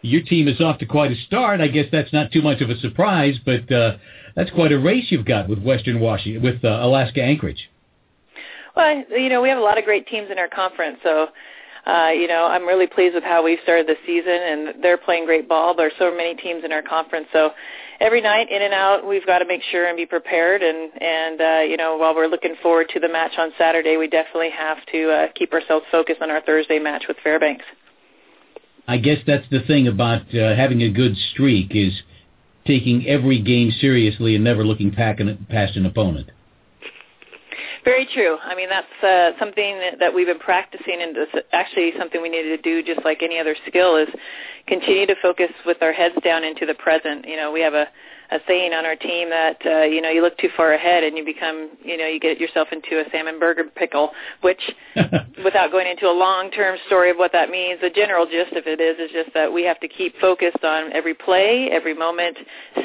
Your 0.00 0.22
team 0.22 0.48
is 0.48 0.60
off 0.60 0.78
to 0.78 0.86
quite 0.86 1.12
a 1.12 1.16
start. 1.26 1.60
I 1.60 1.68
guess 1.68 1.86
that's 1.92 2.12
not 2.14 2.32
too 2.32 2.40
much 2.40 2.62
of 2.62 2.70
a 2.70 2.78
surprise, 2.78 3.36
but 3.44 3.70
uh, 3.70 3.98
that's 4.34 4.50
quite 4.50 4.72
a 4.72 4.78
race 4.78 5.06
you've 5.10 5.26
got 5.26 5.48
with 5.48 5.62
Western 5.62 6.00
Washington, 6.00 6.42
with 6.42 6.64
uh, 6.64 6.68
Alaska 6.68 7.22
Anchorage. 7.22 7.68
Well, 8.74 9.04
you 9.10 9.28
know, 9.28 9.42
we 9.42 9.48
have 9.50 9.58
a 9.58 9.62
lot 9.62 9.78
of 9.78 9.84
great 9.84 10.06
teams 10.06 10.30
in 10.30 10.38
our 10.38 10.48
conference, 10.48 10.98
so 11.02 11.28
uh, 11.86 12.10
you 12.10 12.26
know, 12.26 12.46
I'm 12.46 12.66
really 12.66 12.86
pleased 12.86 13.14
with 13.14 13.22
how 13.22 13.44
we've 13.44 13.60
started 13.62 13.86
the 13.86 13.94
season, 14.04 14.32
and 14.32 14.82
they're 14.82 14.98
playing 14.98 15.24
great 15.24 15.48
ball. 15.48 15.74
There's 15.74 15.92
so 15.98 16.14
many 16.14 16.34
teams 16.34 16.64
in 16.64 16.72
our 16.72 16.82
conference, 16.82 17.26
so 17.32 17.50
every 18.00 18.20
night 18.20 18.50
in 18.50 18.62
and 18.62 18.74
out 18.74 19.06
we've 19.06 19.26
got 19.26 19.38
to 19.38 19.46
make 19.46 19.62
sure 19.70 19.86
and 19.86 19.96
be 19.96 20.06
prepared 20.06 20.62
and 20.62 20.90
and 21.00 21.40
uh 21.40 21.60
you 21.62 21.76
know 21.76 21.96
while 21.96 22.14
we're 22.14 22.26
looking 22.26 22.54
forward 22.62 22.88
to 22.92 23.00
the 23.00 23.08
match 23.08 23.32
on 23.38 23.50
Saturday 23.58 23.96
we 23.96 24.08
definitely 24.08 24.50
have 24.50 24.78
to 24.92 25.10
uh 25.10 25.26
keep 25.34 25.52
ourselves 25.52 25.84
focused 25.90 26.22
on 26.22 26.30
our 26.30 26.40
Thursday 26.42 26.78
match 26.78 27.04
with 27.08 27.16
Fairbanks. 27.22 27.64
I 28.88 28.98
guess 28.98 29.18
that's 29.26 29.48
the 29.50 29.60
thing 29.60 29.88
about 29.88 30.32
uh, 30.34 30.54
having 30.54 30.82
a 30.82 30.90
good 30.90 31.16
streak 31.32 31.74
is 31.74 32.02
taking 32.66 33.06
every 33.06 33.40
game 33.40 33.72
seriously 33.80 34.34
and 34.34 34.44
never 34.44 34.64
looking 34.64 34.92
past 34.92 35.20
an 35.20 35.86
opponent. 35.86 36.30
Very 37.86 38.04
true. 38.12 38.36
I 38.42 38.56
mean, 38.56 38.68
that's 38.68 39.04
uh, 39.04 39.38
something 39.38 39.80
that 40.00 40.12
we've 40.12 40.26
been 40.26 40.40
practicing, 40.40 41.02
and 41.02 41.16
it's 41.16 41.46
actually 41.52 41.92
something 41.96 42.20
we 42.20 42.28
needed 42.28 42.60
to 42.60 42.62
do, 42.62 42.82
just 42.82 43.04
like 43.04 43.22
any 43.22 43.38
other 43.38 43.54
skill, 43.68 43.94
is 43.94 44.08
continue 44.66 45.06
to 45.06 45.14
focus 45.22 45.50
with 45.64 45.76
our 45.82 45.92
heads 45.92 46.16
down 46.24 46.42
into 46.42 46.66
the 46.66 46.74
present. 46.74 47.24
You 47.28 47.36
know, 47.36 47.52
we 47.52 47.60
have 47.60 47.74
a 47.74 47.86
a 48.32 48.38
saying 48.48 48.72
on 48.72 48.84
our 48.84 48.96
team 48.96 49.30
that 49.30 49.56
uh, 49.64 49.82
you 49.82 50.00
know 50.00 50.10
you 50.10 50.20
look 50.20 50.36
too 50.38 50.48
far 50.56 50.72
ahead 50.72 51.04
and 51.04 51.16
you 51.16 51.24
become 51.24 51.70
you 51.84 51.96
know 51.96 52.08
you 52.08 52.18
get 52.18 52.40
yourself 52.40 52.66
into 52.72 52.98
a 52.98 53.04
salmon 53.12 53.38
burger 53.38 53.62
pickle 53.76 54.10
which 54.40 54.60
without 55.44 55.70
going 55.70 55.86
into 55.86 56.06
a 56.06 56.10
long 56.10 56.50
term 56.50 56.76
story 56.86 57.10
of 57.10 57.16
what 57.16 57.30
that 57.30 57.50
means 57.50 57.80
the 57.80 57.90
general 57.90 58.26
gist 58.26 58.52
of 58.56 58.66
it 58.66 58.80
is 58.80 58.98
is 58.98 59.10
just 59.12 59.32
that 59.32 59.52
we 59.52 59.62
have 59.62 59.78
to 59.78 59.86
keep 59.86 60.18
focused 60.18 60.64
on 60.64 60.92
every 60.92 61.14
play 61.14 61.68
every 61.70 61.94
moment 61.94 62.36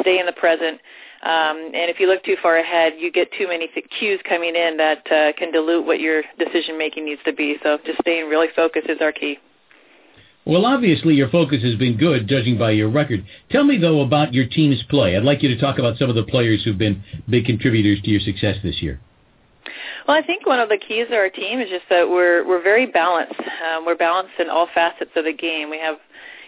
stay 0.02 0.20
in 0.20 0.28
the 0.28 0.34
present 0.34 0.80
Um, 1.24 1.72
and 1.74 1.90
if 1.90 2.00
you 2.00 2.08
look 2.08 2.24
too 2.24 2.36
far 2.42 2.58
ahead, 2.58 2.94
you 2.98 3.12
get 3.12 3.30
too 3.38 3.48
many 3.48 3.68
th- 3.68 3.86
cues 4.00 4.20
coming 4.28 4.56
in 4.56 4.78
that 4.78 5.12
uh, 5.12 5.34
can 5.38 5.52
dilute 5.52 5.86
what 5.86 6.00
your 6.00 6.24
decision 6.40 6.78
making 6.78 7.06
needs 7.06 7.22
to 7.26 7.34
be. 7.34 7.58
So 7.62 7.78
just 7.86 8.00
staying 8.02 8.28
really 8.28 8.48
focused 8.56 8.90
is 8.90 8.98
our 9.02 9.12
key. 9.12 9.38
Well, 10.46 10.66
obviously 10.66 11.14
your 11.14 11.30
focus 11.30 11.62
has 11.62 11.76
been 11.76 11.98
good, 11.98 12.28
judging 12.28 12.58
by 12.58 12.72
your 12.72 12.90
record. 12.90 13.24
Tell 13.52 13.64
me 13.64 13.78
though 13.78 14.02
about 14.02 14.34
your 14.34 14.48
team's 14.48 14.82
play. 14.90 15.16
I'd 15.16 15.24
like 15.24 15.44
you 15.44 15.50
to 15.50 15.62
talk 15.62 15.78
about 15.78 15.98
some 15.98 16.10
of 16.10 16.16
the 16.16 16.24
players 16.24 16.64
who've 16.64 16.78
been 16.78 17.04
big 17.30 17.46
contributors 17.46 18.02
to 18.02 18.10
your 18.10 18.20
success 18.20 18.58
this 18.64 18.82
year. 18.82 19.00
Well, 20.08 20.18
I 20.18 20.26
think 20.26 20.48
one 20.48 20.60
of 20.60 20.70
the 20.70 20.78
keys 20.78 21.06
of 21.08 21.14
our 21.14 21.30
team 21.30 21.60
is 21.60 21.70
just 21.70 21.86
that 21.90 22.10
we're 22.10 22.46
we're 22.48 22.64
very 22.64 22.88
balanced. 22.88 23.40
Um, 23.40 23.86
we're 23.86 23.96
balanced 23.96 24.34
in 24.40 24.50
all 24.50 24.68
facets 24.74 25.12
of 25.16 25.26
the 25.26 25.34
game. 25.34 25.70
We 25.70 25.78
have, 25.78 25.98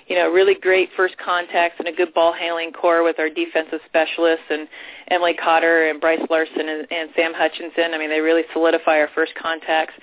you 0.08 0.16
know, 0.16 0.30
really 0.30 0.56
great 0.56 0.90
first 0.96 1.16
contacts 1.18 1.76
and 1.80 1.88
a 1.88 1.92
good 1.92 2.14
ball 2.14 2.34
handling 2.34 2.72
core 2.72 3.04
with 3.04 3.20
our 3.20 3.30
defensive 3.30 3.80
specialists 3.86 4.46
and 4.50 4.68
Emily 5.10 5.34
Cotter 5.34 5.90
and 5.90 6.02
Bryce 6.02 6.22
Larson 6.30 6.68
and, 6.70 6.88
and 6.92 7.10
Sam 7.16 7.34
Hutchinson. 7.34 7.94
I 7.94 7.98
mean, 7.98 8.10
they 8.10 8.20
really 8.20 8.44
solidify 8.54 9.00
our 9.00 9.10
first 9.16 9.34
contacts. 9.36 9.94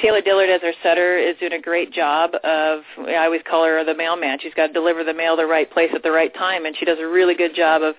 Taylor 0.00 0.20
Dillard 0.20 0.50
as 0.50 0.60
our 0.64 0.72
setter 0.82 1.18
is 1.18 1.36
doing 1.38 1.52
a 1.52 1.60
great 1.60 1.92
job 1.92 2.32
of 2.42 2.80
I 2.98 3.24
always 3.24 3.42
call 3.48 3.64
her 3.64 3.84
the 3.84 3.94
mailman. 3.94 4.38
She's 4.42 4.54
got 4.54 4.68
to 4.68 4.72
deliver 4.72 5.04
the 5.04 5.14
mail 5.14 5.36
the 5.36 5.46
right 5.46 5.70
place 5.70 5.90
at 5.94 6.02
the 6.02 6.10
right 6.10 6.34
time 6.34 6.66
and 6.66 6.76
she 6.76 6.84
does 6.84 6.98
a 7.00 7.06
really 7.06 7.34
good 7.34 7.54
job 7.54 7.82
of 7.82 7.94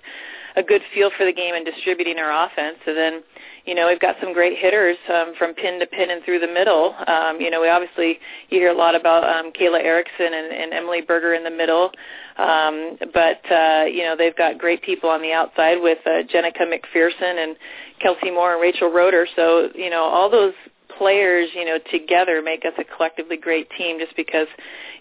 a 0.57 0.63
good 0.63 0.81
feel 0.93 1.09
for 1.17 1.25
the 1.25 1.33
game 1.33 1.55
and 1.55 1.65
distributing 1.65 2.17
our 2.17 2.45
offense. 2.45 2.77
And 2.85 2.97
then 2.97 3.23
you 3.65 3.73
know, 3.73 3.87
we've 3.87 3.99
got 3.99 4.15
some 4.21 4.33
great 4.33 4.57
hitters 4.57 4.97
um, 5.09 5.33
from 5.37 5.53
pin 5.53 5.79
to 5.79 5.87
pin 5.87 6.11
and 6.11 6.23
through 6.23 6.39
the 6.39 6.47
middle. 6.47 6.95
Um, 7.07 7.41
you 7.41 7.49
know, 7.49 7.61
we 7.61 7.69
obviously 7.69 8.19
you 8.49 8.59
hear 8.59 8.71
a 8.71 8.77
lot 8.77 8.95
about 8.95 9.23
um, 9.23 9.51
Kayla 9.51 9.83
Erickson 9.83 10.33
and, 10.33 10.53
and 10.53 10.73
Emily 10.73 11.01
Berger 11.01 11.33
in 11.33 11.43
the 11.43 11.51
middle, 11.51 11.91
um, 12.37 12.97
but 13.13 13.41
uh, 13.51 13.85
you 13.85 14.03
know 14.03 14.15
they've 14.17 14.35
got 14.35 14.57
great 14.57 14.81
people 14.83 15.09
on 15.09 15.21
the 15.21 15.31
outside 15.31 15.77
with 15.81 15.99
uh, 16.05 16.23
Jenica 16.31 16.61
McPherson 16.61 17.43
and 17.43 17.55
Kelsey 18.01 18.31
Moore 18.31 18.53
and 18.53 18.61
Rachel 18.61 18.91
Roeder. 18.91 19.27
So 19.35 19.69
you 19.73 19.89
know 19.89 20.03
all 20.03 20.29
those 20.29 20.53
players, 20.97 21.49
you 21.53 21.65
know, 21.65 21.77
together 21.91 22.41
make 22.41 22.63
us 22.65 22.73
a 22.77 22.83
collectively 22.95 23.37
great 23.37 23.67
team 23.77 23.99
just 23.99 24.15
because, 24.15 24.47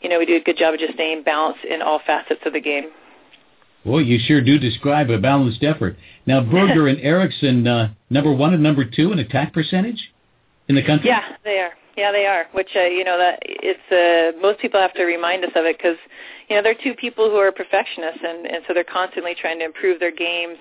you 0.02 0.08
know, 0.08 0.18
we 0.18 0.26
do 0.26 0.36
a 0.36 0.40
good 0.40 0.56
job 0.56 0.74
of 0.74 0.80
just 0.80 0.94
staying 0.94 1.22
balanced 1.22 1.64
in 1.64 1.82
all 1.82 2.00
facets 2.06 2.40
of 2.44 2.52
the 2.52 2.60
game. 2.60 2.90
Boy, 3.84 3.98
you 3.98 4.18
sure 4.18 4.40
do 4.40 4.58
describe 4.58 5.10
a 5.10 5.18
balanced 5.18 5.62
effort. 5.62 5.96
Now, 6.26 6.40
Berger 6.40 6.88
and 6.88 6.98
Erickson, 7.00 7.66
uh, 7.66 7.92
number 8.08 8.32
one 8.32 8.54
and 8.54 8.62
number 8.62 8.84
two 8.84 9.12
in 9.12 9.18
attack 9.18 9.52
percentage 9.52 10.12
in 10.68 10.74
the 10.74 10.82
country. 10.82 11.08
Yeah, 11.08 11.36
they 11.44 11.58
are. 11.58 11.72
Yeah, 11.96 12.10
they 12.10 12.26
are. 12.26 12.46
Which 12.52 12.70
uh, 12.74 12.84
you 12.84 13.04
know 13.04 13.18
that 13.18 13.38
it's 13.42 13.92
uh, 13.92 14.40
most 14.40 14.58
people 14.58 14.80
have 14.80 14.94
to 14.94 15.04
remind 15.04 15.44
us 15.44 15.52
of 15.54 15.64
it 15.64 15.76
because 15.76 15.96
you 16.48 16.56
know 16.56 16.62
they're 16.62 16.74
two 16.74 16.94
people 16.94 17.30
who 17.30 17.36
are 17.36 17.52
perfectionists 17.52 18.20
and 18.24 18.46
and 18.46 18.64
so 18.66 18.74
they're 18.74 18.84
constantly 18.84 19.34
trying 19.40 19.58
to 19.60 19.64
improve 19.64 20.00
their 20.00 20.10
games. 20.10 20.58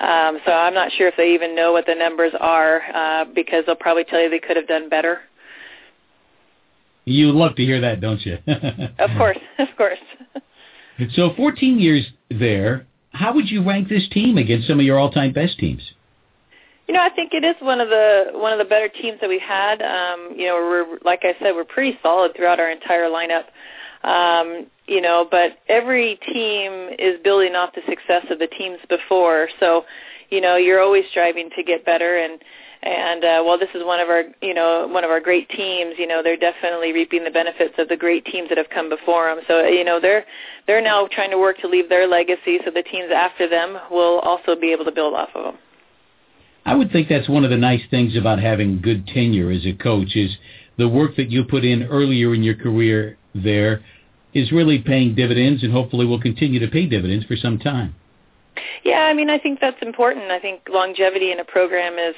Um, 0.00 0.38
so 0.44 0.52
I'm 0.52 0.74
not 0.74 0.90
sure 0.92 1.06
if 1.08 1.14
they 1.16 1.34
even 1.34 1.54
know 1.54 1.72
what 1.72 1.86
the 1.86 1.94
numbers 1.94 2.32
are 2.40 2.82
uh, 2.94 3.26
because 3.32 3.64
they'll 3.66 3.76
probably 3.76 4.04
tell 4.04 4.20
you 4.20 4.28
they 4.28 4.40
could 4.40 4.56
have 4.56 4.66
done 4.66 4.88
better. 4.88 5.20
You 7.04 7.32
love 7.32 7.54
to 7.56 7.64
hear 7.64 7.80
that, 7.80 8.00
don't 8.00 8.24
you? 8.24 8.38
of 8.98 9.10
course, 9.18 9.38
of 9.58 9.68
course. 9.76 9.98
So 11.14 11.34
14 11.36 11.78
years 11.78 12.06
there, 12.30 12.86
how 13.12 13.34
would 13.34 13.50
you 13.50 13.62
rank 13.62 13.88
this 13.88 14.08
team 14.10 14.38
against 14.38 14.68
some 14.68 14.78
of 14.78 14.84
your 14.84 14.98
all-time 14.98 15.32
best 15.32 15.58
teams? 15.58 15.82
You 16.88 16.94
know, 16.94 17.00
I 17.00 17.10
think 17.10 17.32
it 17.32 17.44
is 17.44 17.54
one 17.60 17.80
of 17.80 17.88
the 17.88 18.32
one 18.34 18.52
of 18.52 18.58
the 18.58 18.64
better 18.64 18.88
teams 18.88 19.18
that 19.20 19.28
we've 19.28 19.40
had. 19.40 19.80
Um, 19.80 20.34
you 20.36 20.46
know, 20.46 20.56
we're 20.56 20.98
like 21.04 21.20
I 21.22 21.34
said, 21.40 21.54
we're 21.54 21.64
pretty 21.64 21.98
solid 22.02 22.34
throughout 22.36 22.60
our 22.60 22.70
entire 22.70 23.08
lineup. 23.08 23.44
Um, 24.06 24.66
you 24.86 25.00
know, 25.00 25.26
but 25.30 25.58
every 25.68 26.18
team 26.32 26.90
is 26.98 27.20
building 27.22 27.54
off 27.54 27.70
the 27.74 27.82
success 27.88 28.26
of 28.30 28.38
the 28.38 28.48
teams 28.48 28.78
before. 28.88 29.48
So, 29.60 29.84
you 30.30 30.40
know, 30.40 30.56
you're 30.56 30.82
always 30.82 31.04
striving 31.10 31.50
to 31.56 31.62
get 31.62 31.84
better 31.84 32.18
and 32.18 32.42
and 32.82 33.24
uh, 33.24 33.42
while 33.42 33.58
this 33.58 33.68
is 33.74 33.84
one 33.84 34.00
of 34.00 34.08
our, 34.08 34.24
you 34.40 34.54
know, 34.54 34.88
one 34.88 35.04
of 35.04 35.10
our 35.10 35.20
great 35.20 35.48
teams, 35.50 35.94
you 35.98 36.06
know, 36.06 36.20
they're 36.22 36.36
definitely 36.36 36.92
reaping 36.92 37.22
the 37.22 37.30
benefits 37.30 37.74
of 37.78 37.88
the 37.88 37.96
great 37.96 38.24
teams 38.24 38.48
that 38.48 38.58
have 38.58 38.70
come 38.70 38.88
before 38.88 39.32
them. 39.32 39.44
So, 39.46 39.64
you 39.66 39.84
know, 39.84 40.00
they're 40.00 40.24
they're 40.66 40.82
now 40.82 41.06
trying 41.10 41.30
to 41.30 41.38
work 41.38 41.58
to 41.58 41.68
leave 41.68 41.88
their 41.88 42.08
legacy, 42.08 42.58
so 42.64 42.70
the 42.70 42.82
teams 42.82 43.12
after 43.14 43.48
them 43.48 43.78
will 43.90 44.18
also 44.20 44.56
be 44.60 44.72
able 44.72 44.84
to 44.84 44.92
build 44.92 45.14
off 45.14 45.30
of 45.34 45.44
them. 45.44 45.58
I 46.64 46.74
would 46.74 46.92
think 46.92 47.08
that's 47.08 47.28
one 47.28 47.44
of 47.44 47.50
the 47.50 47.56
nice 47.56 47.82
things 47.90 48.16
about 48.16 48.38
having 48.38 48.80
good 48.80 49.06
tenure 49.06 49.50
as 49.50 49.66
a 49.66 49.72
coach 49.72 50.14
is 50.14 50.36
the 50.76 50.88
work 50.88 51.16
that 51.16 51.30
you 51.30 51.44
put 51.44 51.64
in 51.64 51.84
earlier 51.84 52.34
in 52.34 52.42
your 52.42 52.54
career 52.54 53.16
there 53.34 53.82
is 54.34 54.52
really 54.52 54.78
paying 54.78 55.14
dividends 55.14 55.62
and 55.62 55.72
hopefully 55.72 56.06
will 56.06 56.20
continue 56.20 56.60
to 56.60 56.68
pay 56.68 56.86
dividends 56.86 57.24
for 57.26 57.36
some 57.36 57.58
time. 57.58 57.94
Yeah, 58.84 59.00
I 59.00 59.14
mean, 59.14 59.30
I 59.30 59.38
think 59.38 59.60
that's 59.60 59.80
important. 59.82 60.30
I 60.30 60.38
think 60.38 60.62
longevity 60.68 61.32
in 61.32 61.40
a 61.40 61.44
program 61.44 61.94
is 61.98 62.14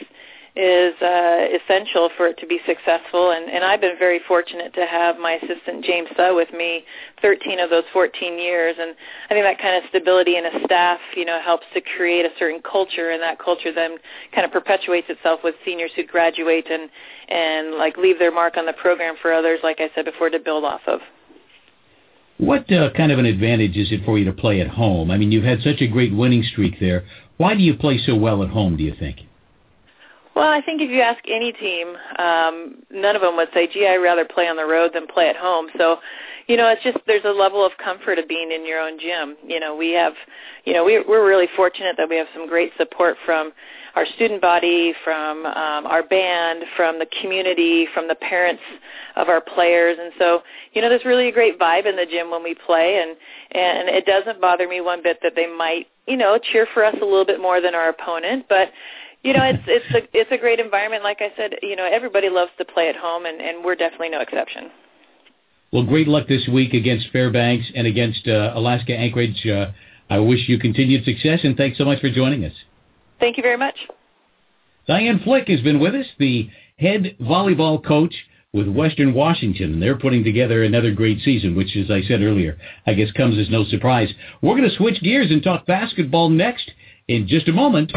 is 0.57 0.95
uh, 1.03 1.47
essential 1.51 2.11
for 2.17 2.29
it 2.29 2.38
to 2.38 2.47
be 2.47 2.61
successful. 2.64 3.33
And, 3.33 3.51
and 3.51 3.64
I've 3.64 3.81
been 3.81 3.99
very 3.99 4.21
fortunate 4.29 4.73
to 4.75 4.87
have 4.87 5.19
my 5.19 5.33
assistant 5.43 5.85
James 5.85 6.09
Suh 6.17 6.33
with 6.33 6.53
me 6.53 6.85
13 7.23 7.59
of 7.59 7.71
those 7.71 7.83
14 7.93 8.38
years. 8.38 8.77
And 8.79 8.95
I 9.29 9.35
think 9.35 9.45
that 9.45 9.59
kind 9.61 9.77
of 9.77 9.88
stability 9.88 10.37
in 10.37 10.47
a 10.47 10.64
staff, 10.64 11.01
you 11.17 11.25
know, 11.25 11.40
helps 11.43 11.67
to 11.75 11.81
create 11.81 12.25
a 12.25 12.31
certain 12.38 12.62
culture, 12.62 13.11
and 13.11 13.21
that 13.21 13.40
culture 13.40 13.73
then 13.75 13.97
kind 14.33 14.45
of 14.45 14.53
perpetuates 14.53 15.09
itself 15.11 15.40
with 15.43 15.57
seniors 15.64 15.90
who 15.97 16.05
graduate 16.05 16.67
and 16.71 16.88
and 17.29 17.75
like 17.77 17.97
leave 17.97 18.19
their 18.19 18.33
mark 18.33 18.57
on 18.57 18.67
the 18.67 18.75
program 18.75 19.17
for 19.21 19.33
others, 19.33 19.59
like 19.64 19.81
I 19.81 19.90
said 19.95 20.05
before, 20.05 20.31
to 20.31 20.38
build 20.38 20.64
off 20.64 20.83
of. 20.87 21.01
What 22.37 22.71
uh, 22.71 22.90
kind 22.97 23.11
of 23.11 23.19
an 23.19 23.27
advantage 23.27 23.77
is 23.77 23.90
it 23.90 24.05
for 24.05 24.19
you 24.19 24.25
to 24.27 24.33
play 24.33 24.61
at 24.61 24.69
home? 24.69 25.11
I 25.11 25.17
mean, 25.17 25.33
you've 25.33 25.45
had 25.45 25.62
such 25.62 25.81
a 25.81 25.87
great 25.87 26.14
winning 26.14 26.43
streak 26.43 26.79
there. 26.79 27.05
Why 27.38 27.55
do 27.55 27.62
you 27.62 27.75
play 27.75 27.99
so 27.99 28.14
well 28.14 28.43
at 28.43 28.51
home, 28.51 28.77
do 28.77 28.85
you 28.85 28.95
think? 28.95 29.21
Well, 30.35 30.49
I 30.49 30.61
think 30.62 30.83
if 30.83 30.90
you 30.90 31.01
ask 31.01 31.23
any 31.29 31.53
team, 31.53 31.94
um, 32.18 32.83
none 32.90 33.14
of 33.14 33.23
them 33.23 33.37
would 33.37 33.49
say, 33.55 33.68
"Gee, 33.68 33.87
I'd 33.87 33.99
rather 33.99 34.25
play 34.25 34.49
on 34.49 34.57
the 34.57 34.66
road 34.66 34.92
than 34.92 35.07
play 35.07 35.29
at 35.29 35.37
home." 35.37 35.70
So, 35.79 36.01
you 36.49 36.57
know, 36.57 36.68
it's 36.68 36.83
just 36.83 36.99
there's 37.07 37.25
a 37.25 37.31
level 37.31 37.64
of 37.64 37.73
comfort 37.79 38.18
of 38.18 38.27
being 38.27 38.51
in 38.51 38.66
your 38.66 38.81
own 38.81 38.99
gym. 38.99 39.37
You 39.47 39.61
know, 39.61 39.77
we 39.77 39.92
have, 39.92 40.14
you 40.64 40.73
know, 40.73 40.85
we, 40.85 40.99
we're 41.07 41.27
really 41.27 41.47
fortunate 41.55 41.97
that 41.99 42.09
we 42.09 42.16
have 42.16 42.27
some 42.35 42.49
great 42.49 42.73
support 42.77 43.16
from 43.25 43.53
our 43.94 44.05
student 44.16 44.40
body, 44.40 44.92
from 45.05 45.47
um, 45.47 45.87
our 45.87 46.03
band, 46.03 46.64
from 46.77 46.99
the 46.99 47.07
community, 47.20 47.87
from 47.94 48.09
the 48.09 48.16
parents 48.16 48.62
of 49.14 49.29
our 49.29 49.40
players, 49.40 49.97
and 50.01 50.12
so 50.18 50.42
you 50.73 50.83
know, 50.83 50.88
there's 50.88 51.05
really 51.05 51.29
a 51.29 51.33
great 51.33 51.61
vibe 51.61 51.87
in 51.87 51.94
the 51.94 52.07
gym 52.07 52.29
when 52.29 52.42
we 52.42 52.57
play, 52.66 53.01
and 53.01 53.16
and 53.53 53.88
it 53.88 54.05
doesn't 54.05 54.40
bother 54.40 54.66
me 54.66 54.81
one 54.81 55.01
bit 55.01 55.20
that 55.23 55.35
they 55.37 55.47
might, 55.47 55.87
you 56.09 56.16
know, 56.16 56.38
cheer 56.51 56.66
for 56.75 56.85
us 56.85 56.97
a 57.01 57.05
little 57.05 57.25
bit 57.25 57.40
more 57.40 57.61
than 57.61 57.77
our 57.77 57.88
opponent, 57.88 58.47
but 58.49 58.70
you 59.25 59.33
know, 59.33 59.43
it's 59.43 59.65
it's 59.67 59.95
a 59.95 60.17
it's 60.17 60.31
a 60.31 60.37
great 60.37 60.61
environment. 60.61 61.03
Like 61.03 61.19
I 61.21 61.33
said, 61.37 61.55
you 61.63 61.77
know, 61.77 61.89
everybody 61.91 62.29
loves 62.29 62.53
to 62.59 62.65
play 62.65 62.89
at 62.91 62.97
home, 62.97 63.25
and 63.25 63.41
and 63.41 63.65
we're 63.65 63.75
definitely 63.75 64.11
no 64.11 64.21
exception. 64.21 64.71
Well, 65.73 65.85
great 65.85 66.07
luck 66.07 66.29
this 66.29 66.47
week 66.47 66.75
against 66.75 67.11
Fairbanks 67.11 67.67
and 67.75 67.87
against 67.87 68.29
uh, 68.29 68.53
Alaska 68.55 68.95
Anchorage. 68.95 69.45
Uh, 69.47 69.73
I 70.11 70.19
wish 70.19 70.47
you 70.47 70.59
continued 70.59 71.05
success, 71.05 71.41
and 71.43 71.57
thanks 71.57 71.79
so 71.79 71.85
much 71.85 72.01
for 72.01 72.11
joining 72.11 72.45
us. 72.45 72.53
Thank 73.19 73.39
you 73.39 73.43
very 73.43 73.57
much. 73.57 73.75
Diane 74.87 75.21
Flick 75.25 75.49
has 75.49 75.63
been 75.63 75.81
with 75.81 75.95
us, 75.95 76.07
the 76.19 76.51
head 76.79 77.17
volleyball 77.21 77.83
coach 77.83 78.15
with 78.53 78.69
Western 78.69 79.15
Washington, 79.15 79.73
and 79.73 79.83
they're 79.83 79.99
putting 79.99 80.23
together 80.23 80.63
another 80.63 80.93
great 80.93 81.21
season, 81.23 81.57
which, 81.57 81.75
as 81.77 81.91
I 81.91 82.03
said 82.03 82.21
earlier, 82.21 82.59
I 82.87 82.93
guess 82.93 83.11
comes 83.13 83.39
as 83.39 83.51
no 83.51 83.65
surprise. 83.65 84.11
We're 84.43 84.57
going 84.57 84.69
to 84.69 84.77
switch 84.77 85.01
gears 85.03 85.31
and 85.31 85.43
talk 85.43 85.67
basketball 85.67 86.29
next 86.29 86.71
in 87.09 87.27
just 87.27 87.49
a 87.49 87.53
moment. 87.53 87.91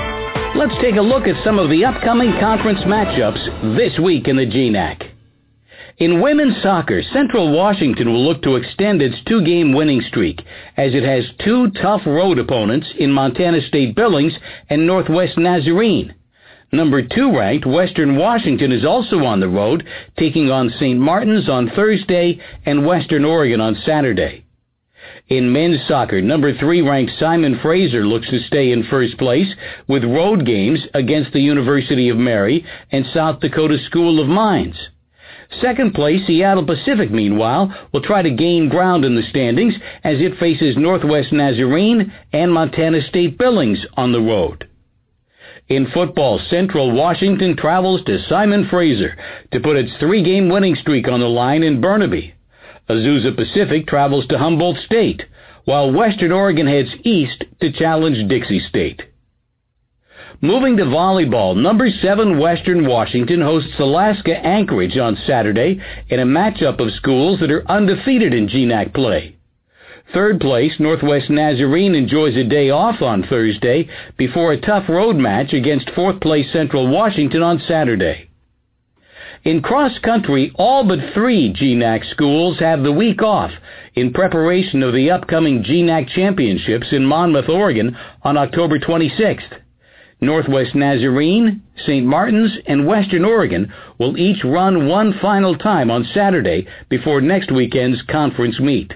Let's 0.58 0.82
take 0.82 0.96
a 0.96 1.02
look 1.02 1.28
at 1.28 1.44
some 1.44 1.60
of 1.60 1.70
the 1.70 1.86
upcoming 1.86 2.34
conference 2.40 2.80
matchups 2.80 3.78
this 3.78 4.00
week 4.00 4.28
in 4.28 4.38
the 4.38 4.46
GNAC. 4.48 5.08
In 6.00 6.20
women's 6.20 6.64
soccer, 6.64 7.04
Central 7.14 7.56
Washington 7.56 8.12
will 8.12 8.26
look 8.26 8.42
to 8.42 8.56
extend 8.56 9.04
its 9.04 9.24
two-game 9.28 9.76
winning 9.76 10.02
streak 10.08 10.42
as 10.76 10.96
it 10.96 11.04
has 11.04 11.26
two 11.46 11.70
tough 11.80 12.02
road 12.08 12.40
opponents 12.40 12.88
in 12.98 13.12
Montana 13.12 13.62
State 13.68 13.96
Billings 13.96 14.34
and 14.68 14.88
Northwest 14.88 15.38
Nazarene. 15.38 16.16
Number 16.72 17.04
two 17.04 17.38
ranked 17.38 17.68
Western 17.68 18.16
Washington 18.16 18.72
is 18.72 18.84
also 18.84 19.26
on 19.26 19.40
the 19.40 19.50
road, 19.50 19.88
taking 20.18 20.50
on 20.50 20.74
St. 20.80 21.00
Martin's 21.00 21.48
on 21.48 21.70
Thursday 21.76 22.42
and 22.66 22.84
Western 22.84 23.26
Oregon 23.26 23.62
on 23.62 23.78
Saturday. 23.86 24.47
In 25.30 25.52
men's 25.52 25.86
soccer, 25.90 26.22
number 26.22 26.58
three 26.58 26.82
ranked 26.82 27.12
Simon 27.20 27.60
Fraser 27.62 28.06
looks 28.06 28.30
to 28.30 28.40
stay 28.48 28.72
in 28.72 28.86
first 28.86 29.18
place 29.18 29.48
with 29.86 30.06
road 30.06 30.46
games 30.46 30.80
against 30.94 31.34
the 31.34 31.42
University 31.42 32.08
of 32.08 32.16
Mary 32.16 32.66
and 32.94 33.06
South 33.14 33.42
Dakota 33.42 33.78
School 33.88 34.22
of 34.22 34.30
Mines. 34.30 34.78
Second 35.62 35.94
place, 35.94 36.26
Seattle 36.26 36.66
Pacific, 36.66 37.12
meanwhile, 37.12 37.74
will 37.92 38.02
try 38.02 38.22
to 38.22 38.30
gain 38.30 38.70
ground 38.70 39.04
in 39.04 39.16
the 39.16 39.30
standings 39.30 39.74
as 40.06 40.16
it 40.20 40.40
faces 40.40 40.78
Northwest 40.78 41.34
Nazarene 41.34 42.14
and 42.32 42.54
Montana 42.54 43.02
State 43.02 43.38
Billings 43.38 43.80
on 43.96 44.14
the 44.14 44.22
road. 44.22 44.70
In 45.68 45.88
football, 45.94 46.40
Central 46.50 46.92
Washington 46.92 47.58
travels 47.58 48.02
to 48.06 48.24
Simon 48.30 48.70
Fraser 48.70 49.18
to 49.52 49.60
put 49.60 49.76
its 49.76 49.92
three-game 50.00 50.48
winning 50.48 50.76
streak 50.76 51.10
on 51.10 51.20
the 51.20 51.28
line 51.28 51.64
in 51.64 51.82
Burnaby. 51.82 52.34
Azusa 52.90 53.36
Pacific 53.36 53.88
travels 53.88 54.26
to 54.28 54.38
Humboldt 54.38 54.78
State, 54.86 55.24
while 55.66 55.92
Western 55.92 56.32
Oregon 56.32 56.68
heads 56.68 56.90
east 57.04 57.44
to 57.60 57.72
challenge 57.72 58.30
Dixie 58.30 58.62
State. 58.70 59.02
Moving 60.40 60.78
to 60.78 60.84
volleyball, 60.84 61.58
number 61.58 61.90
7 61.90 62.38
Western 62.40 62.88
Washington 62.88 63.42
hosts 63.42 63.74
Alaska 63.80 64.38
Anchorage 64.38 64.96
on 64.96 65.18
Saturday 65.26 65.82
in 66.10 66.20
a 66.20 66.26
matchup 66.26 66.80
of 66.80 66.94
schools 66.94 67.40
that 67.40 67.52
are 67.52 67.70
undefeated 67.70 68.34
in 68.34 68.48
GNAC 68.48 68.94
play. 68.94 69.36
Third 70.14 70.40
place, 70.40 70.74
Northwest 70.80 71.30
Nazarene 71.30 71.96
enjoys 71.96 72.38
a 72.38 72.44
day 72.44 72.70
off 72.70 73.02
on 73.02 73.24
Thursday 73.24 73.90
before 74.16 74.54
a 74.54 74.62
tough 74.62 74.88
road 74.88 75.18
match 75.18 75.52
against 75.52 75.90
fourth 75.90 76.22
place 76.22 76.46
Central 76.54 76.88
Washington 76.88 77.44
on 77.44 77.60
Saturday. 77.68 78.27
In 79.48 79.62
cross 79.62 79.98
country, 80.00 80.52
all 80.56 80.86
but 80.86 81.14
three 81.14 81.54
GNAC 81.54 82.12
schools 82.12 82.60
have 82.60 82.84
the 82.84 82.92
week 82.92 83.22
off 83.22 83.52
in 83.96 84.12
preparation 84.12 84.84
of 84.84 84.94
the 84.94 85.10
upcoming 85.10 85.64
GNAC 85.64 86.10
Championships 86.10 86.88
in 86.92 87.06
Monmouth, 87.06 87.48
Oregon 87.48 87.96
on 88.24 88.36
October 88.36 88.78
26th. 88.78 89.62
Northwest 90.20 90.76
Nazarene, 90.76 91.64
St. 91.86 92.06
Martin's, 92.06 92.58
and 92.66 92.86
Western 92.86 93.24
Oregon 93.24 93.72
will 93.98 94.18
each 94.18 94.44
run 94.44 94.90
one 94.90 95.18
final 95.22 95.58
time 95.58 95.90
on 95.90 96.04
Saturday 96.14 96.68
before 96.90 97.22
next 97.22 97.50
weekend's 97.50 98.02
conference 98.02 98.60
meet. 98.60 98.94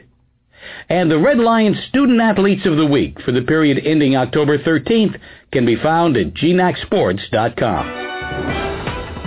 And 0.89 1.09
the 1.09 1.17
Red 1.17 1.37
Lions 1.37 1.77
Student 1.87 2.19
Athletes 2.19 2.65
of 2.65 2.75
the 2.75 2.85
Week 2.85 3.21
for 3.21 3.31
the 3.31 3.43
period 3.43 3.81
ending 3.85 4.17
October 4.17 4.57
13th 4.57 5.17
can 5.53 5.65
be 5.65 5.77
found 5.77 6.17
at 6.17 6.33
gnacsports.com. 6.33 8.70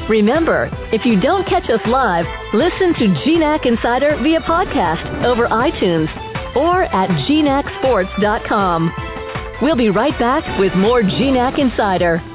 Remember, 0.09 0.69
if 0.93 1.07
you 1.07 1.19
don't 1.19 1.49
catch 1.49 1.71
us 1.71 1.81
live, 1.87 2.27
listen 2.53 2.93
to 2.95 3.07
GNAC 3.25 3.65
Insider 3.65 4.17
via 4.23 4.41
podcast 4.41 5.25
over 5.25 5.49
iTunes 5.49 6.09
or 6.55 6.85
at 6.85 7.09
gnacsports.com. 7.29 8.93
We'll 9.63 9.77
be 9.77 9.89
right 9.89 10.19
back 10.19 10.59
with 10.59 10.75
more 10.75 11.03
GNAC 11.03 11.59
Insider. 11.59 12.34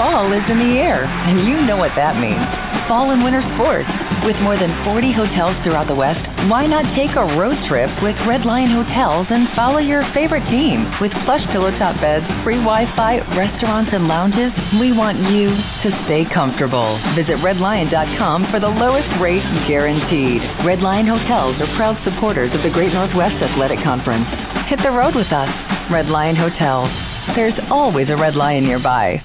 Fall 0.00 0.32
is 0.32 0.40
in 0.48 0.56
the 0.56 0.80
air, 0.80 1.04
and 1.04 1.44
you 1.44 1.60
know 1.68 1.76
what 1.76 1.92
that 1.92 2.16
means. 2.16 2.40
Fall 2.88 3.12
and 3.12 3.20
winter 3.20 3.44
sports. 3.52 3.84
With 4.24 4.40
more 4.40 4.56
than 4.56 4.72
40 4.80 5.12
hotels 5.12 5.52
throughout 5.60 5.92
the 5.92 5.94
West, 5.94 6.24
why 6.48 6.64
not 6.64 6.88
take 6.96 7.12
a 7.20 7.36
road 7.36 7.60
trip 7.68 7.92
with 8.00 8.16
Red 8.24 8.48
Lion 8.48 8.72
Hotels 8.72 9.28
and 9.28 9.44
follow 9.52 9.76
your 9.76 10.00
favorite 10.16 10.48
team? 10.48 10.88
With 11.04 11.12
plush 11.28 11.44
pillow 11.52 11.68
top 11.76 12.00
beds, 12.00 12.24
free 12.40 12.56
Wi-Fi, 12.56 13.36
restaurants, 13.36 13.92
and 13.92 14.08
lounges, 14.08 14.48
we 14.80 14.88
want 14.88 15.20
you 15.36 15.52
to 15.84 15.88
stay 16.08 16.24
comfortable. 16.32 16.96
Visit 17.12 17.36
redlion.com 17.44 18.48
for 18.48 18.56
the 18.56 18.72
lowest 18.72 19.12
rate 19.20 19.44
guaranteed. 19.68 20.40
Red 20.64 20.80
Lion 20.80 21.12
Hotels 21.12 21.60
are 21.60 21.68
proud 21.76 22.00
supporters 22.08 22.48
of 22.56 22.64
the 22.64 22.72
Great 22.72 22.96
Northwest 22.96 23.36
Athletic 23.44 23.84
Conference. 23.84 24.24
Hit 24.72 24.80
the 24.80 24.96
road 24.96 25.12
with 25.12 25.28
us. 25.28 25.52
Red 25.92 26.08
Lion 26.08 26.40
Hotels. 26.40 26.88
There's 27.36 27.60
always 27.68 28.08
a 28.08 28.16
Red 28.16 28.32
Lion 28.32 28.64
nearby. 28.64 29.20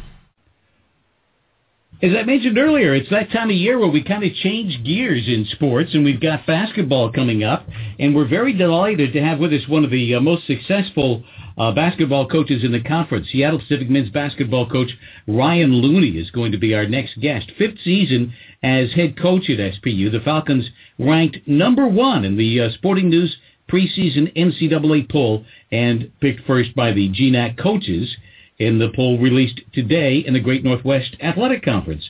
As 2.01 2.11
I 2.13 2.23
mentioned 2.23 2.57
earlier, 2.57 2.93
it's 2.93 3.09
that 3.09 3.31
time 3.31 3.49
of 3.49 3.55
year 3.55 3.79
where 3.79 3.87
we 3.87 4.03
kind 4.03 4.25
of 4.25 4.33
change 4.33 4.83
gears 4.83 5.29
in 5.29 5.45
sports, 5.51 5.93
and 5.93 6.03
we've 6.03 6.19
got 6.19 6.45
basketball 6.45 7.09
coming 7.09 7.45
up, 7.45 7.65
and 7.97 8.13
we're 8.13 8.27
very 8.27 8.51
delighted 8.51 9.13
to 9.13 9.23
have 9.23 9.39
with 9.39 9.53
us 9.53 9.65
one 9.69 9.85
of 9.85 9.91
the 9.91 10.13
uh, 10.13 10.19
most 10.19 10.45
successful 10.45 11.23
uh, 11.57 11.71
basketball 11.71 12.27
coaches 12.27 12.65
in 12.65 12.73
the 12.73 12.83
conference. 12.83 13.27
Seattle 13.31 13.59
Pacific 13.59 13.89
men's 13.89 14.09
basketball 14.09 14.69
coach 14.69 14.89
Ryan 15.25 15.73
Looney 15.73 16.17
is 16.19 16.29
going 16.31 16.51
to 16.51 16.57
be 16.57 16.75
our 16.75 16.85
next 16.85 17.17
guest. 17.21 17.49
Fifth 17.57 17.79
season 17.85 18.33
as 18.61 18.91
head 18.91 19.17
coach 19.17 19.49
at 19.49 19.57
SPU. 19.57 20.11
The 20.11 20.19
Falcons 20.19 20.69
ranked 20.99 21.47
number 21.47 21.87
one 21.87 22.25
in 22.25 22.35
the 22.35 22.59
uh, 22.59 22.71
Sporting 22.71 23.09
News 23.09 23.37
preseason 23.71 24.35
NCAA 24.35 25.09
poll 25.09 25.45
and 25.71 26.11
picked 26.19 26.45
first 26.45 26.75
by 26.75 26.91
the 26.91 27.09
GNAC 27.09 27.57
coaches 27.57 28.17
in 28.57 28.79
the 28.79 28.91
poll 28.95 29.19
released 29.19 29.61
today 29.73 30.23
in 30.25 30.33
the 30.33 30.39
Great 30.39 30.63
Northwest 30.63 31.15
Athletic 31.21 31.63
Conference. 31.63 32.09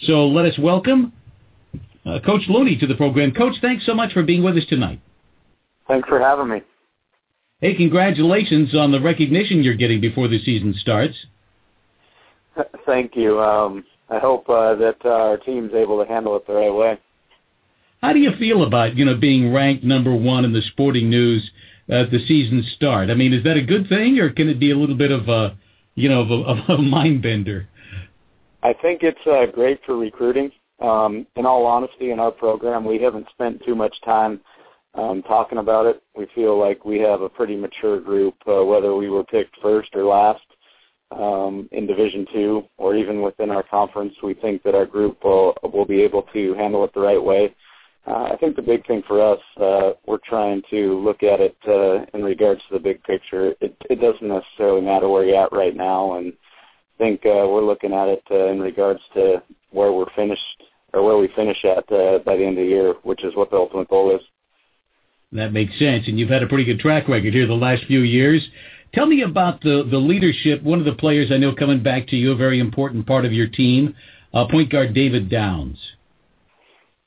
So 0.00 0.26
let 0.26 0.46
us 0.46 0.58
welcome 0.58 1.12
uh, 2.06 2.18
Coach 2.24 2.42
Looney 2.48 2.76
to 2.78 2.86
the 2.86 2.94
program. 2.94 3.32
Coach, 3.32 3.54
thanks 3.60 3.84
so 3.84 3.94
much 3.94 4.12
for 4.12 4.22
being 4.22 4.42
with 4.42 4.56
us 4.56 4.64
tonight. 4.68 5.00
Thanks 5.88 6.08
for 6.08 6.20
having 6.20 6.48
me. 6.48 6.62
Hey, 7.60 7.74
congratulations 7.74 8.74
on 8.74 8.90
the 8.90 9.00
recognition 9.00 9.62
you're 9.62 9.74
getting 9.74 10.00
before 10.00 10.28
the 10.28 10.42
season 10.42 10.74
starts. 10.78 11.14
Thank 12.86 13.16
you. 13.16 13.40
Um, 13.40 13.84
I 14.08 14.18
hope 14.18 14.48
uh, 14.48 14.74
that 14.76 14.96
uh, 15.04 15.08
our 15.08 15.36
team's 15.36 15.72
able 15.74 16.02
to 16.02 16.08
handle 16.08 16.36
it 16.36 16.46
the 16.46 16.54
right 16.54 16.72
way. 16.72 16.98
How 18.00 18.14
do 18.14 18.18
you 18.18 18.32
feel 18.38 18.62
about 18.62 18.96
you 18.96 19.04
know 19.04 19.14
being 19.16 19.52
ranked 19.52 19.84
number 19.84 20.14
one 20.14 20.46
in 20.46 20.54
the 20.54 20.62
sporting 20.62 21.10
news 21.10 21.50
at 21.88 22.10
the 22.10 22.24
season 22.26 22.64
start? 22.76 23.10
I 23.10 23.14
mean, 23.14 23.34
is 23.34 23.44
that 23.44 23.58
a 23.58 23.62
good 23.62 23.88
thing, 23.88 24.18
or 24.18 24.30
can 24.30 24.48
it 24.48 24.58
be 24.58 24.70
a 24.70 24.76
little 24.76 24.96
bit 24.96 25.12
of 25.12 25.28
a 25.28 25.56
you 25.94 26.08
know, 26.08 26.20
of 26.22 26.30
a, 26.30 26.34
of 26.34 26.78
a 26.78 26.82
mind 26.82 27.22
bender? 27.22 27.68
I 28.62 28.72
think 28.72 29.02
it's 29.02 29.26
uh, 29.26 29.46
great 29.46 29.80
for 29.84 29.96
recruiting. 29.96 30.52
Um, 30.80 31.26
in 31.36 31.46
all 31.46 31.66
honesty, 31.66 32.10
in 32.10 32.18
our 32.18 32.30
program, 32.30 32.84
we 32.84 33.00
haven't 33.00 33.28
spent 33.30 33.62
too 33.64 33.74
much 33.74 34.00
time 34.02 34.40
um, 34.94 35.22
talking 35.22 35.58
about 35.58 35.86
it. 35.86 36.02
We 36.16 36.26
feel 36.34 36.58
like 36.58 36.84
we 36.84 36.98
have 37.00 37.20
a 37.20 37.28
pretty 37.28 37.56
mature 37.56 38.00
group, 38.00 38.34
uh, 38.46 38.64
whether 38.64 38.94
we 38.94 39.08
were 39.08 39.24
picked 39.24 39.56
first 39.60 39.94
or 39.94 40.04
last 40.04 40.42
um, 41.10 41.68
in 41.72 41.86
Division 41.86 42.26
Two, 42.32 42.64
or 42.78 42.94
even 42.94 43.20
within 43.22 43.50
our 43.50 43.62
conference. 43.62 44.14
We 44.22 44.34
think 44.34 44.62
that 44.62 44.74
our 44.74 44.86
group 44.86 45.22
will 45.24 45.56
will 45.62 45.84
be 45.84 46.00
able 46.02 46.22
to 46.32 46.54
handle 46.54 46.84
it 46.84 46.94
the 46.94 47.00
right 47.00 47.22
way. 47.22 47.54
Uh, 48.06 48.30
I 48.32 48.36
think 48.38 48.56
the 48.56 48.62
big 48.62 48.86
thing 48.86 49.02
for 49.06 49.20
us, 49.20 49.40
uh, 49.60 49.90
we're 50.06 50.18
trying 50.24 50.62
to 50.70 50.98
look 51.00 51.22
at 51.22 51.40
it 51.40 51.56
uh, 51.68 52.06
in 52.16 52.24
regards 52.24 52.60
to 52.68 52.74
the 52.74 52.80
big 52.80 53.02
picture. 53.04 53.54
It, 53.60 53.76
it 53.90 54.00
doesn't 54.00 54.26
necessarily 54.26 54.80
matter 54.80 55.08
where 55.08 55.24
you're 55.24 55.42
at 55.42 55.52
right 55.52 55.76
now, 55.76 56.14
and 56.14 56.32
I 56.32 56.98
think 56.98 57.20
uh, 57.26 57.46
we're 57.46 57.64
looking 57.64 57.92
at 57.92 58.08
it 58.08 58.22
uh, 58.30 58.46
in 58.46 58.60
regards 58.60 59.00
to 59.14 59.42
where 59.70 59.92
we're 59.92 60.10
finished 60.16 60.62
or 60.92 61.04
where 61.04 61.18
we 61.18 61.28
finish 61.36 61.64
at 61.64 61.90
uh, 61.92 62.18
by 62.24 62.36
the 62.36 62.44
end 62.44 62.58
of 62.58 62.64
the 62.64 62.70
year, 62.70 62.94
which 63.02 63.22
is 63.22 63.36
what 63.36 63.50
the 63.50 63.56
ultimate 63.56 63.88
goal 63.88 64.14
is. 64.14 64.22
That 65.32 65.52
makes 65.52 65.78
sense, 65.78 66.08
and 66.08 66.18
you've 66.18 66.30
had 66.30 66.42
a 66.42 66.48
pretty 66.48 66.64
good 66.64 66.80
track 66.80 67.06
record 67.06 67.32
here 67.32 67.46
the 67.46 67.54
last 67.54 67.84
few 67.84 68.00
years. 68.00 68.44
Tell 68.92 69.06
me 69.06 69.22
about 69.22 69.60
the 69.60 69.86
the 69.88 69.98
leadership. 69.98 70.62
One 70.64 70.80
of 70.80 70.84
the 70.84 70.94
players 70.94 71.30
I 71.30 71.36
know 71.36 71.54
coming 71.54 71.82
back 71.82 72.08
to 72.08 72.16
you, 72.16 72.32
a 72.32 72.36
very 72.36 72.58
important 72.58 73.06
part 73.06 73.24
of 73.24 73.32
your 73.32 73.46
team, 73.46 73.94
uh, 74.34 74.46
point 74.48 74.70
guard 74.72 74.94
David 74.94 75.30
Downs. 75.30 75.78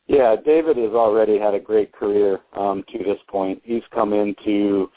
Yeah, 0.08 0.36
David 0.36 0.78
has 0.78 0.92
already 0.92 1.40
had 1.40 1.54
a 1.54 1.60
great 1.60 1.94
career 1.94 2.40
um, 2.58 2.84
to 2.92 2.98
this 3.00 3.20
point. 3.28 3.62
He's 3.64 3.84
come 3.94 4.14
into 4.14 4.90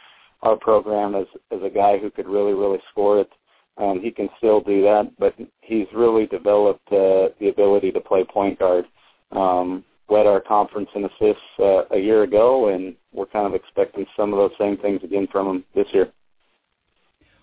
our 0.43 0.57
program 0.57 1.15
as 1.15 1.27
as 1.51 1.61
a 1.63 1.71
guy 1.71 1.99
who 1.99 2.11
could 2.11 2.27
really 2.27 2.55
really 2.55 2.81
score 2.91 3.21
it. 3.21 3.31
Um, 3.79 4.01
he 4.01 4.11
can 4.11 4.29
still 4.39 4.61
do 4.61 4.83
that, 4.83 5.13
but 5.19 5.35
he's 5.61 5.87
really 5.95 6.27
developed 6.27 6.87
uh, 6.89 7.29
the 7.39 7.49
ability 7.51 7.93
to 7.93 8.01
play 8.01 8.25
point 8.25 8.59
guard. 8.59 8.87
Um, 9.33 9.85
led 10.09 10.27
our 10.27 10.41
conference 10.41 10.89
in 10.95 11.05
assists 11.05 11.43
uh, 11.59 11.83
a 11.91 11.99
year 11.99 12.23
ago, 12.23 12.69
and 12.69 12.95
we're 13.13 13.27
kind 13.27 13.47
of 13.47 13.55
expecting 13.55 14.07
some 14.17 14.33
of 14.33 14.39
those 14.39 14.57
same 14.59 14.77
things 14.79 15.01
again 15.03 15.27
from 15.31 15.49
him 15.49 15.65
this 15.75 15.87
year. 15.93 16.13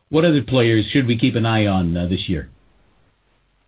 What 0.10 0.26
other 0.26 0.41
players 0.41 0.86
should 0.91 1.08
we 1.08 1.17
keep 1.17 1.36
an 1.36 1.45
eye 1.45 1.67
on 1.67 1.95
uh, 1.95 2.08
this 2.08 2.30
year? 2.30 2.49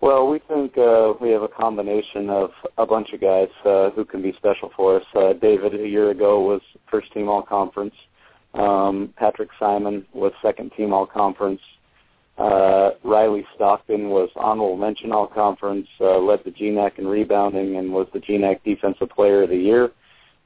Well, 0.06 0.28
we 0.28 0.38
think 0.38 0.78
uh, 0.78 1.14
we 1.20 1.32
have 1.32 1.42
a 1.42 1.48
combination 1.48 2.30
of 2.30 2.52
a 2.78 2.86
bunch 2.86 3.12
of 3.14 3.20
guys 3.22 3.48
uh, 3.66 3.90
who 3.90 4.06
can 4.06 4.22
be 4.22 4.34
special 4.34 4.70
for 4.76 4.98
us. 4.98 5.06
Uh, 5.16 5.34
David 5.34 5.74
a 5.74 5.88
year 5.88 6.12
ago 6.12 6.42
was 6.42 6.62
first 6.92 7.12
team 7.12 7.28
all 7.28 7.42
conference. 7.42 7.96
Um, 8.54 9.16
Patrick 9.18 9.50
Simon 9.58 10.06
was 10.14 10.32
second 10.44 10.74
team 10.78 10.94
all 10.94 11.08
conference. 11.08 11.60
Uh, 12.38 12.92
Riley 13.04 13.48
Stockton 13.56 14.10
was 14.10 14.30
honorable 14.36 14.78
mention 14.78 15.12
all 15.12 15.26
conference, 15.26 15.88
uh, 16.00 16.20
led 16.20 16.44
the 16.44 16.52
GNAC 16.52 17.00
in 17.00 17.08
rebounding, 17.08 17.78
and 17.78 17.92
was 17.92 18.06
the 18.14 18.20
GNAC 18.20 18.64
defensive 18.64 19.10
player 19.10 19.42
of 19.42 19.50
the 19.50 19.58
year. 19.58 19.90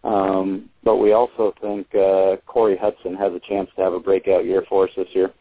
Um, 0.05 0.69
but 0.85 0.99
we 0.99 1.11
also 1.11 1.53
think 1.59 1.93
uh, 1.93 2.37
Corey 2.47 2.77
Hudson 2.77 3.13
has 3.15 3.33
a 3.33 3.41
chance 3.41 3.69
to 3.75 3.81
have 3.81 3.91
a 3.91 3.99
breakout 3.99 4.45
year 4.45 4.63
for 4.69 4.85
us 4.85 4.91
this 4.95 5.09
year. 5.11 5.33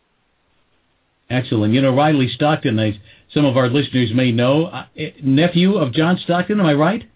Excellent. 1.30 1.74
You 1.74 1.82
know, 1.82 1.94
Riley 1.94 2.28
Stockton, 2.28 2.78
as 2.78 2.94
some 3.34 3.44
of 3.44 3.56
our 3.56 3.68
listeners 3.68 4.10
may 4.14 4.32
know, 4.32 4.66
uh, 4.66 4.86
nephew 5.22 5.76
of 5.76 5.92
John 5.92 6.18
Stockton, 6.24 6.58
am 6.58 6.66
I 6.66 6.74
right? 6.74 7.08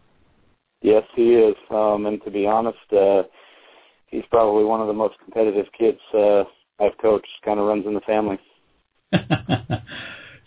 Yes, 0.83 1.05
he 1.15 1.35
is. 1.35 1.55
Um, 1.71 2.07
and 2.07 2.23
to 2.25 2.31
be 2.31 2.47
honest, 2.47 2.79
uh, 2.93 3.23
he's 4.09 4.25
probably 4.31 4.65
one 4.65 4.81
of 4.81 4.87
the 4.89 4.93
most 4.93 5.15
competitive 5.25 5.67
kids 5.79 5.99
uh, 6.13 6.45
I've 6.79 6.99
coached. 7.01 7.29
Kind 7.45 7.59
of 7.59 7.67
runs 7.67 7.87
in 7.87 7.95
the 7.95 8.01
family. 8.01 8.39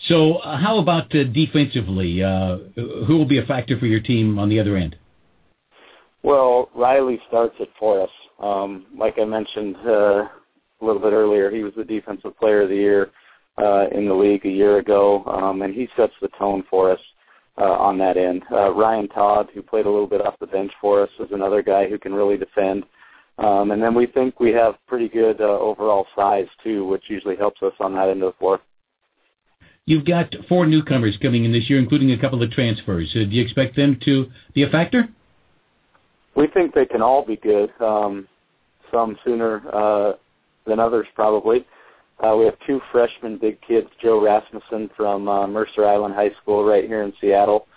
so, 0.08 0.36
uh, 0.36 0.58
how 0.58 0.78
about 0.78 1.16
uh, 1.16 1.24
defensively? 1.24 2.22
Uh, 2.22 2.58
who 2.76 3.18
will 3.18 3.26
be 3.26 3.40
a 3.40 3.46
factor 3.46 3.80
for 3.80 3.88
your 3.88 4.02
team 4.02 4.38
on 4.38 4.50
the 4.50 4.60
other 4.60 4.76
end? 4.76 4.96
Well, 6.22 6.70
Riley 6.76 7.20
starts 7.28 7.56
it 7.60 7.70
for 7.80 8.02
us. 8.02 8.10
Um, 8.40 8.88
like 8.98 9.16
I 9.20 9.26
mentioned 9.26 9.76
uh, 9.86 9.90
a 9.92 10.32
little 10.82 11.02
bit 11.02 11.14
earlier, 11.14 11.50
he 11.50 11.64
was 11.64 11.74
the 11.78 11.84
defensive 11.84 12.38
player 12.38 12.64
of 12.64 12.70
the 12.70 12.76
year 12.76 13.12
uh, 13.58 13.88
in 13.92 14.08
the 14.08 14.14
league 14.14 14.46
a 14.46 14.50
year 14.50 14.78
ago, 14.78 15.24
um, 15.26 15.62
and 15.62 15.74
he 15.74 15.88
sets 15.96 16.14
the 16.22 16.28
tone 16.40 16.64
for 16.70 16.92
us 16.92 17.00
uh, 17.58 17.64
on 17.64 17.98
that 17.98 18.18
end. 18.18 18.44
Uh, 18.52 18.74
Ryan 18.74 19.08
Todd, 19.08 19.50
who 19.54 19.62
played 19.62 19.86
a 19.86 19.90
little 19.90 20.08
bit 20.08 20.22
off 20.22 20.36
the 20.40 20.48
bench 20.48 20.72
for 20.82 21.02
us, 21.02 21.10
is 21.20 21.32
another 21.32 21.62
guy 21.62 21.88
who 21.88 21.98
can 21.98 22.14
really 22.14 22.38
defend. 22.38 22.86
Um, 23.38 23.72
and 23.72 23.82
then 23.82 23.94
we 23.94 24.06
think 24.06 24.40
we 24.40 24.52
have 24.52 24.76
pretty 24.88 25.10
good 25.10 25.42
uh, 25.42 25.60
overall 25.60 26.08
size 26.16 26.48
too, 26.64 26.86
which 26.86 27.04
usually 27.08 27.36
helps 27.36 27.62
us 27.62 27.74
on 27.80 27.94
that 27.96 28.10
end 28.10 28.24
of 28.24 28.34
the 28.34 28.38
floor. 28.38 28.62
You've 29.86 30.06
got 30.06 30.34
four 30.50 30.66
newcomers 30.66 31.18
coming 31.22 31.46
in 31.46 31.52
this 31.52 31.70
year, 31.70 31.78
including 31.78 32.12
a 32.12 32.18
couple 32.18 32.42
of 32.42 32.50
transfers. 32.52 33.12
Uh, 33.16 33.20
do 33.20 33.30
you 33.30 33.44
expect 33.44 33.76
them 33.76 34.00
to 34.04 34.32
be 34.54 34.64
a 34.64 34.70
factor? 34.70 35.08
We 36.36 36.48
think 36.48 36.74
they 36.74 36.86
can 36.86 37.02
all 37.02 37.24
be 37.24 37.36
good. 37.36 37.72
Um, 37.80 38.28
some 38.92 39.18
sooner 39.24 39.62
uh, 39.72 40.14
than 40.66 40.80
others, 40.80 41.08
probably. 41.14 41.66
Uh, 42.24 42.36
we 42.38 42.46
have 42.46 42.56
two 42.66 42.82
freshman 42.92 43.38
big 43.38 43.60
kids, 43.62 43.88
Joe 44.02 44.24
Rasmussen 44.24 44.90
from 44.96 45.28
uh, 45.28 45.48
Mercer 45.48 45.86
Island 45.86 46.16
High 46.16 46.32
School 46.42 46.64
right 46.64 46.86
here 46.86 47.04
in 47.04 47.14
Seattle. 47.20 47.68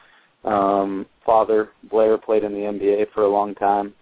Um, 0.44 1.06
father, 1.26 1.70
Blair, 1.90 2.16
played 2.16 2.44
in 2.44 2.52
the 2.52 2.60
NBA 2.60 3.06
for 3.12 3.24
a 3.24 3.28
long 3.28 3.54
time. 3.54 3.92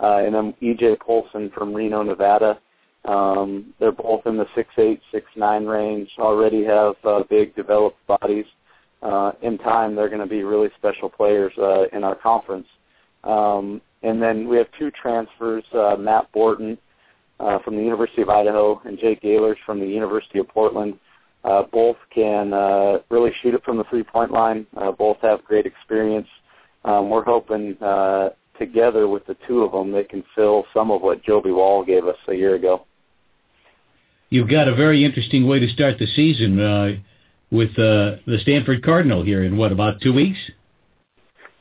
Uh, 0.00 0.18
and 0.18 0.34
then 0.34 0.54
EJ 0.60 0.98
Polson 0.98 1.50
from 1.54 1.72
Reno, 1.72 2.02
Nevada. 2.02 2.58
Um, 3.04 3.72
they're 3.78 3.92
both 3.92 4.26
in 4.26 4.36
the 4.36 4.46
six 4.54 4.70
eight, 4.78 5.00
six 5.12 5.26
nine 5.36 5.66
range, 5.66 6.10
already 6.18 6.64
have 6.64 6.94
uh, 7.04 7.22
big 7.28 7.54
developed 7.54 8.04
bodies. 8.06 8.46
Uh, 9.02 9.32
in 9.42 9.58
time, 9.58 9.94
they're 9.94 10.08
going 10.08 10.20
to 10.20 10.26
be 10.26 10.42
really 10.42 10.70
special 10.78 11.10
players 11.10 11.52
uh, 11.58 11.84
in 11.92 12.02
our 12.02 12.14
conference. 12.14 12.66
Um, 13.22 13.80
and 14.02 14.20
then 14.20 14.48
we 14.48 14.56
have 14.56 14.66
two 14.78 14.90
transfers, 14.90 15.64
uh, 15.74 15.96
Matt 15.98 16.30
Borton 16.32 16.78
uh, 17.40 17.58
from 17.60 17.76
the 17.76 17.82
University 17.82 18.22
of 18.22 18.28
Idaho 18.28 18.80
and 18.84 18.98
Jake 18.98 19.20
Gaylors 19.22 19.58
from 19.64 19.80
the 19.80 19.86
University 19.86 20.38
of 20.38 20.48
Portland. 20.48 20.98
Uh, 21.44 21.62
both 21.70 21.96
can 22.14 22.52
uh, 22.52 22.98
really 23.10 23.30
shoot 23.42 23.54
it 23.54 23.62
from 23.64 23.76
the 23.76 23.84
three-point 23.84 24.30
line. 24.30 24.66
Uh, 24.76 24.90
both 24.92 25.18
have 25.20 25.44
great 25.44 25.66
experience. 25.66 26.28
Um, 26.84 27.10
we're 27.10 27.24
hoping 27.24 27.76
uh, 27.82 28.30
together 28.58 29.08
with 29.08 29.26
the 29.26 29.36
two 29.46 29.62
of 29.62 29.72
them, 29.72 29.92
they 29.92 30.04
can 30.04 30.24
fill 30.34 30.64
some 30.72 30.90
of 30.90 31.02
what 31.02 31.22
Joby 31.22 31.50
Wall 31.50 31.84
gave 31.84 32.06
us 32.06 32.16
a 32.28 32.34
year 32.34 32.54
ago. 32.54 32.86
You've 34.30 34.48
got 34.48 34.68
a 34.68 34.74
very 34.74 35.04
interesting 35.04 35.46
way 35.46 35.60
to 35.60 35.68
start 35.68 35.98
the 35.98 36.06
season 36.06 36.60
uh, 36.60 36.92
with 37.50 37.70
uh, 37.72 38.18
the 38.26 38.38
Stanford 38.42 38.82
Cardinal 38.82 39.24
here 39.24 39.44
in 39.44 39.56
what 39.56 39.72
about 39.72 40.00
two 40.00 40.12
weeks? 40.12 40.38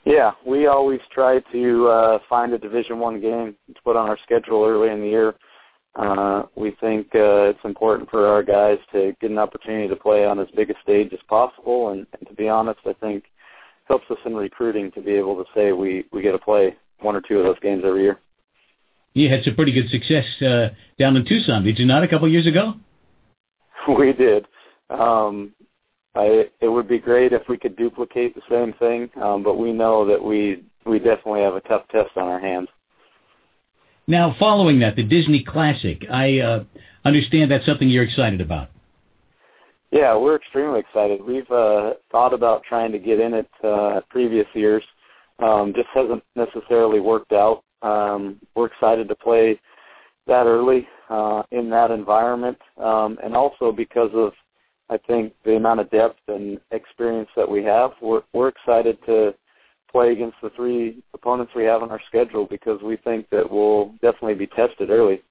Yeah, 0.06 0.32
we 0.46 0.68
always 0.68 1.00
try 1.14 1.40
to 1.52 1.88
uh, 1.88 2.20
find 2.28 2.52
a 2.54 2.58
Division 2.58 3.00
One 3.00 3.22
game 3.22 3.56
to 3.74 3.82
put 3.84 3.96
on 3.96 4.10
our 4.10 4.18
schedule 4.24 4.66
early 4.66 4.90
in 4.90 5.00
the 5.00 5.08
year. 5.08 5.36
Uh, 5.96 6.44
we 6.56 6.72
think 6.82 7.08
uh, 7.14 7.50
it's 7.52 7.64
important 7.64 8.10
for 8.10 8.28
our 8.28 8.42
guys 8.42 8.80
to 8.92 9.16
get 9.22 9.30
an 9.30 9.38
opportunity 9.38 9.88
to 9.88 9.96
play 9.96 10.26
on 10.26 10.40
as 10.40 10.48
big 10.56 10.72
a 10.72 10.74
stage 10.82 11.14
as 11.14 11.20
possible, 11.28 11.90
and, 11.90 12.08
and 12.18 12.28
to 12.28 12.34
be 12.34 12.50
honest, 12.50 12.80
I 12.86 12.94
think 12.94 13.26
helps 13.86 14.10
us 14.10 14.18
in 14.26 14.36
recruiting 14.36 14.92
to 14.92 15.02
be 15.02 15.12
able 15.12 15.36
to 15.36 15.50
say 15.54 15.72
we 15.72 16.06
we 16.12 16.22
get 16.22 16.32
to 16.32 16.40
play 16.40 16.76
one 17.02 17.16
or 17.16 17.22
two 17.22 17.38
of 17.38 17.46
those 17.46 17.60
games 17.60 17.84
every 17.86 18.04
year. 18.04 18.20
You 19.14 19.30
had 19.30 19.44
some 19.44 19.56
pretty 19.56 19.74
good 19.74 19.90
success 19.90 20.26
uh, 20.42 20.70
down 20.98 21.16
in 21.16 21.26
Tucson, 21.26 21.64
did 21.64 21.78
you 21.78 21.86
not, 21.86 22.04
a 22.04 22.08
couple 22.08 22.26
of 22.26 22.34
years 22.34 22.48
ago? 22.48 22.74
We 24.00 24.14
did. 24.14 24.46
Um, 24.90 25.54
I, 26.16 26.46
it 26.62 26.70
would 26.70 26.88
be 26.88 27.00
great 27.00 27.34
if 27.34 27.42
we 27.50 27.58
could 27.58 27.76
duplicate 27.76 28.34
the 28.34 28.42
same 28.50 28.72
thing, 28.74 29.10
um, 29.22 29.44
but 29.44 29.58
we 29.58 29.74
know 29.74 30.06
that 30.06 30.24
we 30.24 30.64
we 30.86 31.00
definitely 31.00 31.42
have 31.42 31.56
a 31.56 31.62
tough 31.62 31.88
test 31.92 32.12
on 32.16 32.28
our 32.28 32.40
hands. 32.40 32.70
Now, 34.08 34.36
following 34.38 34.80
that, 34.80 34.96
the 34.96 35.04
Disney 35.04 35.44
Classic, 35.44 36.06
I 36.12 36.40
uh, 36.40 36.64
understand 37.06 37.52
that's 37.52 37.66
something 37.66 37.88
you're 37.88 38.04
excited 38.04 38.42
about. 38.42 38.70
Yeah, 39.92 40.18
we're 40.18 40.36
extremely 40.36 40.80
excited. 40.80 41.24
We've 41.24 41.50
uh, 41.52 41.94
thought 42.12 42.34
about 42.34 42.64
trying 42.64 42.92
to 42.92 43.00
get 43.00 43.20
in 43.20 43.34
it 43.34 43.50
uh, 43.64 44.02
previous 44.10 44.48
years. 44.54 44.84
Um, 45.40 45.74
just 45.76 45.88
hasn't 45.94 46.24
necessarily 46.36 47.00
worked 47.00 47.32
out. 47.32 47.64
Um, 47.82 48.40
we're 48.56 48.68
excited 48.68 49.08
to 49.10 49.16
play 49.16 49.60
that 50.28 50.46
early 50.48 50.88
uh, 51.10 51.44
in 51.52 51.70
that 51.70 51.92
environment, 51.92 52.58
um, 52.78 53.20
and 53.24 53.36
also 53.36 53.72
because 53.72 54.10
of 54.14 54.34
I 54.90 54.98
think 54.98 55.34
the 55.46 55.56
amount 55.56 55.80
of 55.80 55.90
depth 55.92 56.20
and 56.28 56.60
experience 56.72 57.30
that 57.36 57.50
we 57.50 57.64
have, 57.64 57.92
we're, 58.02 58.22
we're 58.34 58.50
excited 58.50 58.98
to 59.06 59.34
play 59.94 60.12
against 60.12 60.36
the 60.42 60.50
three 60.50 61.02
opponents 61.14 61.54
we 61.56 61.64
have 61.64 61.82
on 61.82 61.92
our 61.92 62.02
schedule 62.08 62.46
because 62.50 62.82
we 62.82 62.98
think 62.98 63.30
that 63.30 63.50
we'll 63.50 63.94
definitely 64.02 64.34
be 64.34 64.48
tested 64.48 64.90
early. 64.90 65.22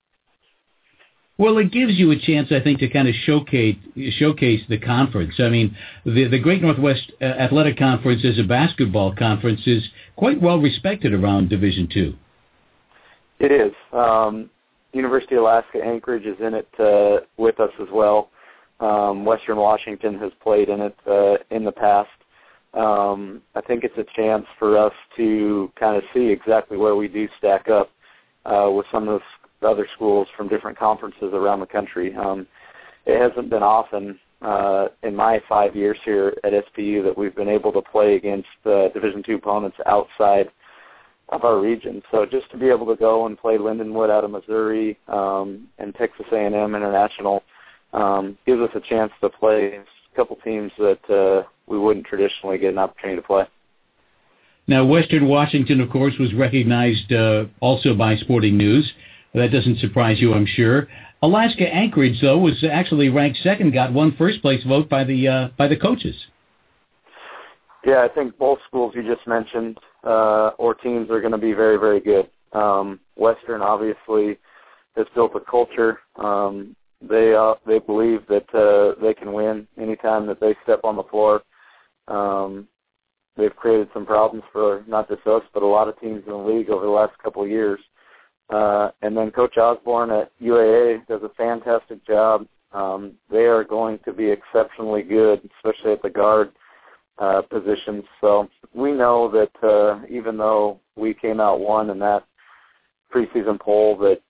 Well, 1.39 1.59
it 1.59 1.73
gives 1.73 1.95
you 1.95 2.11
a 2.13 2.19
chance, 2.19 2.53
I 2.53 2.61
think, 2.61 2.79
to 2.81 2.89
kind 2.89 3.09
of 3.09 3.15
showcase 3.27 3.77
showcase 4.13 4.61
the 4.69 4.79
conference. 4.79 5.35
I 5.39 5.49
mean, 5.49 5.77
the 6.05 6.29
the 6.29 6.39
Great 6.39 6.63
Northwest 6.63 7.11
uh, 7.21 7.25
Athletic 7.25 7.79
Conference 7.79 8.23
as 8.25 8.39
a 8.39 8.45
basketball 8.45 9.15
conference 9.15 9.63
is 9.67 9.83
quite 10.15 10.41
well 10.41 10.59
respected 10.59 11.13
around 11.13 11.49
Division 11.49 11.89
Two. 11.93 12.15
It 13.41 13.51
is. 13.51 13.73
Um, 13.93 14.51
University 14.93 15.35
of 15.35 15.43
Alaska 15.43 15.83
Anchorage 15.83 16.27
is 16.27 16.37
in 16.39 16.55
it 16.55 16.69
uh, 16.79 17.25
with 17.39 17.59
us 17.59 17.73
as 17.81 17.89
well. 17.91 18.31
Um, 18.79 19.25
Western 19.25 19.57
Washington 19.57 20.19
has 20.19 20.33
played 20.43 20.69
in 20.69 20.81
it 20.81 20.97
uh, 21.11 21.37
in 21.51 21.65
the 21.65 21.73
past. 21.73 22.11
Um, 22.75 23.43
I 23.55 23.61
think 23.61 23.85
it's 23.85 23.99
a 23.99 24.17
chance 24.17 24.47
for 24.59 24.79
us 24.79 24.95
to 25.17 25.71
kind 25.79 25.97
of 25.97 26.03
see 26.15 26.29
exactly 26.29 26.77
where 26.77 26.97
we 26.97 27.09
do 27.09 27.29
stack 27.39 27.69
up 27.69 27.91
uh, 28.47 28.71
with 28.73 28.87
some 28.91 29.09
of 29.09 29.21
the 29.61 29.69
other 29.69 29.87
schools 29.95 30.27
from 30.37 30.49
different 30.49 30.79
conferences 30.79 31.31
around 31.33 31.61
the 31.61 31.67
country. 31.67 32.15
Um, 32.15 32.47
it 33.05 33.21
hasn't 33.21 33.51
been 33.51 33.63
often 33.63 34.19
uh, 34.41 34.89
in 35.03 35.15
my 35.15 35.41
five 35.49 35.77
years 35.77 35.99
here 36.05 36.35
at 36.45 36.53
SPU 36.53 37.03
that 37.05 37.17
we've 37.17 37.35
been 37.35 37.49
able 37.49 37.73
to 37.73 37.83
play 37.83 38.17
against 38.17 38.49
uh, 38.67 38.89
Division 38.89 39.23
two 39.23 39.37
opponents 39.37 39.77
outside 39.87 40.51
of 41.29 41.45
our 41.45 41.61
region. 41.61 42.03
So 42.11 42.27
just 42.27 42.51
to 42.51 42.59
be 42.59 42.69
able 42.69 42.87
to 42.87 42.97
go 42.97 43.27
and 43.27 43.39
play 43.39 43.57
Lindenwood 43.57 44.11
out 44.11 44.25
of 44.25 44.31
Missouri 44.31 44.99
um, 45.09 45.69
and 45.79 45.95
Texas 45.95 46.27
A&M 46.33 46.75
International 46.75 47.43
um, 47.93 48.37
gives 48.47 48.61
us 48.61 48.71
a 48.75 48.81
chance 48.81 49.13
to 49.21 49.31
play 49.31 49.77
a 49.77 50.17
couple 50.17 50.37
teams 50.37 50.73
that 50.79 51.11
uh, 51.11 51.49
we 51.73 51.79
wouldn't 51.79 52.07
traditionally 52.07 52.59
get 52.59 52.73
an 52.73 52.79
opportunity 52.79 53.21
to 53.21 53.27
play. 53.27 53.45
Now, 54.69 54.85
Western 54.85 55.27
Washington, 55.27 55.81
of 55.81 55.91
course, 55.91 56.15
was 56.21 56.33
recognized 56.35 57.13
uh, 57.13 57.47
also 57.61 57.95
by 57.95 58.17
Sporting 58.17 58.57
News. 58.57 58.93
That 59.35 59.51
doesn't 59.51 59.79
surprise 59.79 60.21
you, 60.21 60.35
I'm 60.35 60.47
sure. 60.47 60.87
Alaska 61.23 61.67
Anchorage, 61.67 62.21
though, 62.21 62.39
was 62.39 62.65
actually 62.71 63.09
ranked 63.09 63.39
second, 63.43 63.73
got 63.73 63.93
one 63.93 64.15
first 64.17 64.43
place 64.43 64.63
vote 64.65 64.89
by 64.89 65.03
the 65.03 65.27
uh, 65.27 65.49
by 65.57 65.67
the 65.67 65.77
coaches. 65.77 66.15
Yeah, 67.85 68.03
I 68.05 68.09
think 68.09 68.39
both 68.39 68.61
schools 68.69 68.93
you 68.95 69.03
just 69.03 69.27
mentioned 69.27 69.79
uh, 70.05 70.51
or 70.59 70.75
teams 70.75 71.11
are 71.11 71.21
going 71.21 71.33
to 71.33 71.39
be 71.39 71.53
very, 71.53 71.79
very 71.79 71.99
good. 71.99 72.31
Um, 72.53 73.01
Western 73.17 73.63
obviously 73.63 74.39
has 74.97 75.07
built 75.15 75.33
a 75.35 75.41
culture 75.41 76.01
um, 76.17 76.77
they 77.09 77.35
uh, 77.35 77.55
they 77.67 77.79
believe 77.79 78.27
that 78.29 78.47
uh, 78.55 79.01
they 79.01 79.15
can 79.15 79.33
win 79.33 79.67
anytime 79.79 80.27
that 80.27 80.41
they 80.41 80.55
step 80.63 80.81
on 80.85 80.97
the 80.97 81.03
floor. 81.05 81.43
Um, 82.09 82.69
they've 83.37 83.55
created 83.55 83.89
some 83.95 84.07
problems 84.07 84.45
for 84.53 84.85
not 84.87 85.09
just 85.09 85.27
us, 85.27 85.43
but 85.55 85.63
a 85.63 85.67
lot 85.67 85.89
of 85.89 85.99
teams 86.01 86.23
in 86.27 86.33
the 86.33 86.39
league 86.39 86.71
over 86.71 86.85
the 86.85 86.91
last 86.91 87.17
couple 87.19 87.43
of 87.43 87.51
years. 87.51 87.81
Uh, 88.51 88.91
and 89.01 89.17
then 89.17 89.31
Coach 89.31 89.57
Osborne 89.57 90.11
at 90.11 90.31
UAA 90.41 91.07
does 91.07 91.23
a 91.23 91.31
fantastic 91.31 92.05
job. 92.07 92.47
Um, 92.73 93.13
they 93.31 93.45
are 93.45 93.65
going 93.65 93.99
to 94.05 94.13
be 94.13 94.31
exceptionally 94.31 95.03
good, 95.03 95.49
especially 95.57 95.93
at 95.93 96.03
the 96.03 96.11
guard 96.11 96.53
uh, 97.19 97.43
positions. 97.43 98.05
So 98.21 98.49
we 98.75 98.93
know 98.93 99.31
that 99.31 99.67
uh, 99.67 100.05
even 100.09 100.37
though 100.37 100.81
we 100.97 101.15
came 101.15 101.41
out 101.41 101.61
one 101.61 101.91
in 101.91 101.99
that 102.01 102.25
preseason 103.15 103.61
poll, 103.61 103.97
that 103.99 104.21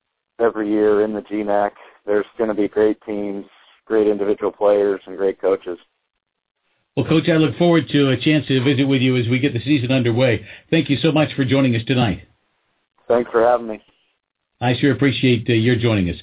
every 0.41 0.69
year 0.71 1.05
in 1.05 1.13
the 1.13 1.23
GNAC 1.23 1.73
there's 2.05 2.27
going 2.37 2.49
to 2.49 2.55
be 2.55 2.69
great 2.69 3.01
teams, 3.03 3.47
great 3.85 4.09
individual 4.09 4.51
players, 4.51 5.01
and 5.07 5.17
great 5.17 5.41
coaches. 5.41 5.79
Well, 6.97 7.07
Coach, 7.07 7.29
I 7.31 7.37
look 7.37 7.57
forward 7.57 7.89
to 7.89 8.11
a 8.11 8.19
chance 8.19 8.47
to 8.49 8.63
visit 8.63 8.85
with 8.85 9.01
you 9.01 9.17
as 9.17 9.27
we 9.27 9.39
get 9.39 9.55
the 9.55 9.63
season 9.63 9.91
underway. 9.91 10.45
Thank 10.71 10.91
you 10.91 10.99
so 10.99 11.11
much 11.11 11.33
for 11.35 11.45
joining 11.45 11.75
us 11.75 11.83
tonight. 11.87 12.29
Thanks 13.09 13.31
for 13.31 13.43
having 13.43 13.67
me. 13.67 13.83
I 14.61 14.77
sure 14.79 14.93
appreciate 14.93 15.49
uh, 15.49 15.55
your 15.55 15.75
joining 15.75 16.09
us. 16.09 16.17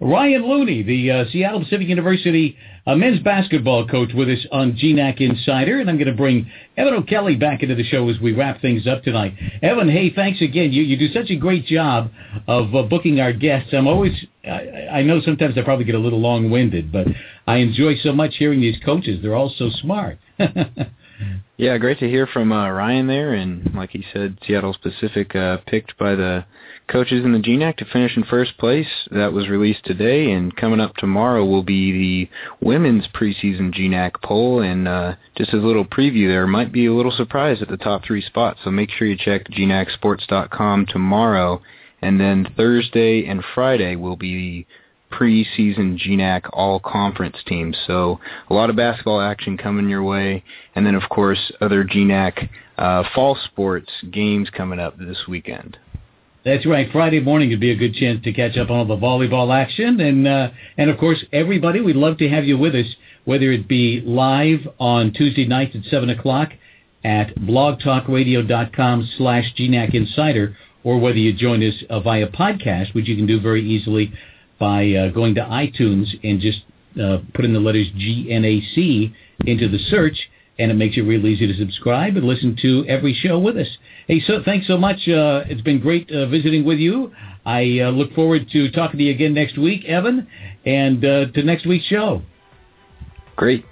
Ryan 0.00 0.48
Looney, 0.48 0.82
the 0.82 1.10
uh, 1.10 1.24
Seattle 1.30 1.60
Pacific 1.60 1.88
University 1.88 2.56
uh, 2.86 2.94
men's 2.94 3.20
basketball 3.20 3.86
coach 3.86 4.10
with 4.14 4.30
us 4.30 4.46
on 4.50 4.72
GNAC 4.72 5.20
Insider, 5.20 5.78
and 5.78 5.90
I'm 5.90 5.98
going 5.98 6.06
to 6.06 6.14
bring 6.14 6.50
Evan 6.76 6.94
O'Kelly 6.94 7.36
back 7.36 7.62
into 7.62 7.74
the 7.74 7.84
show 7.84 8.08
as 8.08 8.18
we 8.18 8.32
wrap 8.32 8.62
things 8.62 8.86
up 8.86 9.02
tonight. 9.02 9.34
Evan, 9.60 9.90
hey, 9.90 10.10
thanks 10.14 10.40
again. 10.40 10.72
You, 10.72 10.82
you 10.82 10.96
do 10.96 11.12
such 11.12 11.30
a 11.30 11.36
great 11.36 11.66
job 11.66 12.10
of 12.46 12.74
uh, 12.74 12.82
booking 12.84 13.20
our 13.20 13.32
guests. 13.32 13.74
I'm 13.74 13.86
always, 13.86 14.12
I, 14.44 14.88
I 14.90 15.02
know 15.02 15.20
sometimes 15.20 15.58
I 15.58 15.62
probably 15.62 15.84
get 15.84 15.94
a 15.94 16.00
little 16.00 16.20
long-winded, 16.20 16.90
but 16.90 17.08
I 17.46 17.56
enjoy 17.56 17.96
so 17.96 18.12
much 18.12 18.36
hearing 18.36 18.60
these 18.60 18.78
coaches. 18.84 19.20
They're 19.20 19.34
all 19.34 19.52
so 19.56 19.68
smart. 19.70 20.18
yeah, 21.56 21.76
great 21.78 21.98
to 21.98 22.08
hear 22.08 22.26
from 22.26 22.52
uh, 22.52 22.70
Ryan 22.70 23.06
there, 23.06 23.34
and 23.34 23.74
like 23.74 23.90
he 23.90 24.04
said, 24.12 24.38
Seattle 24.46 24.76
Pacific 24.80 25.34
uh, 25.34 25.58
picked 25.66 25.98
by 25.98 26.14
the 26.14 26.44
coaches 26.88 27.24
in 27.24 27.32
the 27.32 27.38
GNAC 27.38 27.76
to 27.78 27.84
finish 27.86 28.16
in 28.16 28.24
first 28.24 28.56
place. 28.58 28.86
That 29.10 29.32
was 29.32 29.48
released 29.48 29.84
today, 29.84 30.30
and 30.30 30.54
coming 30.54 30.80
up 30.80 30.94
tomorrow 30.96 31.44
will 31.44 31.62
be 31.62 31.92
the 31.92 32.64
women's 32.64 33.06
preseason 33.08 33.74
GNAC 33.74 34.22
poll. 34.22 34.60
And 34.60 34.86
uh, 34.86 35.14
just 35.36 35.54
as 35.54 35.62
a 35.62 35.66
little 35.66 35.84
preview, 35.84 36.28
there 36.28 36.46
might 36.46 36.72
be 36.72 36.86
a 36.86 36.94
little 36.94 37.12
surprise 37.12 37.62
at 37.62 37.68
the 37.68 37.76
top 37.76 38.04
three 38.04 38.22
spots. 38.22 38.60
So 38.62 38.70
make 38.70 38.90
sure 38.90 39.06
you 39.06 39.16
check 39.16 39.48
GNACsports.com 39.48 40.86
tomorrow, 40.86 41.62
and 42.00 42.20
then 42.20 42.46
Thursday 42.56 43.26
and 43.26 43.42
Friday 43.54 43.96
will 43.96 44.16
be 44.16 44.66
preseason 45.12 45.98
GNAC 45.98 46.48
all-conference 46.52 47.36
teams. 47.46 47.76
So 47.86 48.18
a 48.50 48.54
lot 48.54 48.70
of 48.70 48.76
basketball 48.76 49.20
action 49.20 49.56
coming 49.56 49.88
your 49.88 50.02
way, 50.02 50.42
and 50.74 50.84
then 50.86 50.94
of 50.94 51.08
course 51.08 51.52
other 51.60 51.84
GNAC 51.84 52.48
uh, 52.78 53.04
fall 53.14 53.36
sports 53.44 53.90
games 54.10 54.48
coming 54.50 54.80
up 54.80 54.98
this 54.98 55.18
weekend. 55.28 55.76
That's 56.44 56.66
right. 56.66 56.88
Friday 56.90 57.20
morning 57.20 57.50
would 57.50 57.60
be 57.60 57.70
a 57.70 57.76
good 57.76 57.94
chance 57.94 58.24
to 58.24 58.32
catch 58.32 58.56
up 58.56 58.68
on 58.68 58.76
all 58.76 58.84
the 58.84 58.96
volleyball 58.96 59.54
action, 59.54 60.00
and 60.00 60.26
uh, 60.26 60.50
and 60.76 60.90
of 60.90 60.98
course 60.98 61.24
everybody, 61.32 61.80
we'd 61.80 61.94
love 61.94 62.18
to 62.18 62.28
have 62.28 62.44
you 62.44 62.58
with 62.58 62.74
us, 62.74 62.86
whether 63.24 63.52
it 63.52 63.68
be 63.68 64.02
live 64.04 64.66
on 64.80 65.12
Tuesday 65.12 65.46
nights 65.46 65.76
at 65.76 65.84
seven 65.84 66.10
o'clock 66.10 66.48
at 67.04 67.34
blogtalkradio.com 67.36 69.08
slash 69.16 69.44
GNAC 69.56 69.94
Insider, 69.94 70.56
or 70.82 70.98
whether 70.98 71.18
you 71.18 71.32
join 71.32 71.62
us 71.62 71.74
uh, 71.88 72.00
via 72.00 72.26
podcast, 72.26 72.92
which 72.92 73.06
you 73.08 73.14
can 73.14 73.26
do 73.26 73.40
very 73.40 73.64
easily 73.64 74.12
by 74.62 74.92
uh, 74.92 75.08
going 75.08 75.34
to 75.34 75.40
iTunes 75.40 76.06
and 76.22 76.40
just 76.40 76.60
uh, 77.02 77.18
put 77.34 77.44
in 77.44 77.52
the 77.52 77.58
letters 77.58 77.88
GNAC 77.96 79.12
into 79.44 79.68
the 79.68 79.78
search, 79.90 80.16
and 80.56 80.70
it 80.70 80.74
makes 80.74 80.96
it 80.96 81.00
real 81.00 81.26
easy 81.26 81.48
to 81.48 81.58
subscribe 81.58 82.16
and 82.16 82.24
listen 82.24 82.56
to 82.62 82.84
every 82.86 83.12
show 83.12 83.40
with 83.40 83.56
us. 83.56 83.66
Hey, 84.06 84.22
so 84.24 84.40
thanks 84.44 84.68
so 84.68 84.78
much. 84.78 85.08
Uh, 85.08 85.42
it's 85.48 85.62
been 85.62 85.80
great 85.80 86.08
uh, 86.12 86.26
visiting 86.26 86.64
with 86.64 86.78
you. 86.78 87.12
I 87.44 87.80
uh, 87.80 87.90
look 87.90 88.14
forward 88.14 88.48
to 88.52 88.70
talking 88.70 88.98
to 88.98 89.04
you 89.04 89.10
again 89.10 89.34
next 89.34 89.58
week, 89.58 89.84
Evan, 89.84 90.28
and 90.64 91.04
uh, 91.04 91.26
to 91.32 91.42
next 91.42 91.66
week's 91.66 91.86
show. 91.86 92.22
Great. 93.34 93.64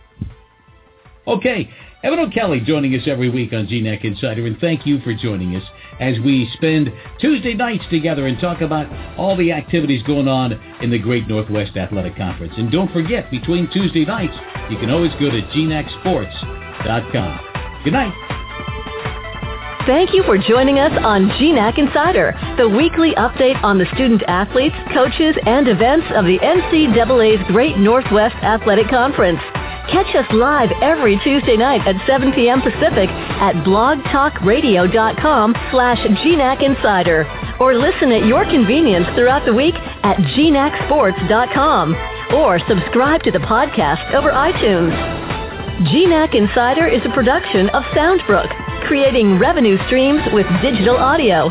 Okay. 1.24 1.70
Evan 2.02 2.18
O'Kelly 2.18 2.60
joining 2.66 2.96
us 2.96 3.02
every 3.06 3.30
week 3.30 3.52
on 3.52 3.68
GNAC 3.68 4.04
Insider, 4.04 4.44
and 4.44 4.58
thank 4.58 4.86
you 4.88 4.98
for 5.02 5.14
joining 5.14 5.54
us 5.54 5.62
as 5.98 6.18
we 6.20 6.48
spend 6.54 6.92
Tuesday 7.20 7.54
nights 7.54 7.84
together 7.90 8.26
and 8.26 8.38
talk 8.40 8.60
about 8.60 8.86
all 9.18 9.36
the 9.36 9.52
activities 9.52 10.02
going 10.04 10.28
on 10.28 10.52
in 10.80 10.90
the 10.90 10.98
Great 10.98 11.26
Northwest 11.28 11.76
Athletic 11.76 12.16
Conference. 12.16 12.52
And 12.56 12.70
don't 12.70 12.92
forget, 12.92 13.30
between 13.30 13.70
Tuesday 13.70 14.04
nights, 14.04 14.36
you 14.70 14.78
can 14.78 14.90
always 14.90 15.12
go 15.14 15.30
to 15.30 15.42
gnacsports.com. 15.42 17.40
Good 17.84 17.92
night. 17.92 18.14
Thank 19.86 20.12
you 20.12 20.22
for 20.24 20.36
joining 20.36 20.78
us 20.78 20.92
on 21.02 21.30
GNAC 21.30 21.78
Insider, 21.78 22.34
the 22.58 22.68
weekly 22.68 23.12
update 23.16 23.60
on 23.64 23.78
the 23.78 23.86
student 23.94 24.22
athletes, 24.28 24.76
coaches, 24.92 25.34
and 25.46 25.66
events 25.68 26.06
of 26.14 26.26
the 26.26 26.38
NCAA's 26.38 27.42
Great 27.48 27.78
Northwest 27.78 28.36
Athletic 28.36 28.88
Conference. 28.88 29.40
Catch 29.90 30.14
us 30.14 30.26
live 30.32 30.70
every 30.82 31.18
Tuesday 31.24 31.56
night 31.56 31.80
at 31.86 31.96
7 32.06 32.32
p.m. 32.32 32.62
Pacific 32.62 33.10
at 33.42 33.54
blogtalkradio.com 33.66 35.54
slash 35.72 35.98
GNAC 35.98 36.62
Insider 36.62 37.26
or 37.58 37.74
listen 37.74 38.12
at 38.12 38.24
your 38.24 38.44
convenience 38.44 39.06
throughout 39.16 39.44
the 39.44 39.52
week 39.52 39.74
at 40.02 40.16
gnacsports.com 40.38 41.94
or 42.34 42.60
subscribe 42.68 43.22
to 43.24 43.32
the 43.32 43.40
podcast 43.40 44.14
over 44.14 44.30
iTunes. 44.30 44.94
GNAC 45.90 46.34
Insider 46.36 46.86
is 46.86 47.00
a 47.04 47.14
production 47.14 47.68
of 47.70 47.82
Soundbrook, 47.96 48.86
creating 48.86 49.38
revenue 49.38 49.76
streams 49.86 50.22
with 50.32 50.46
digital 50.62 50.96
audio. 50.96 51.50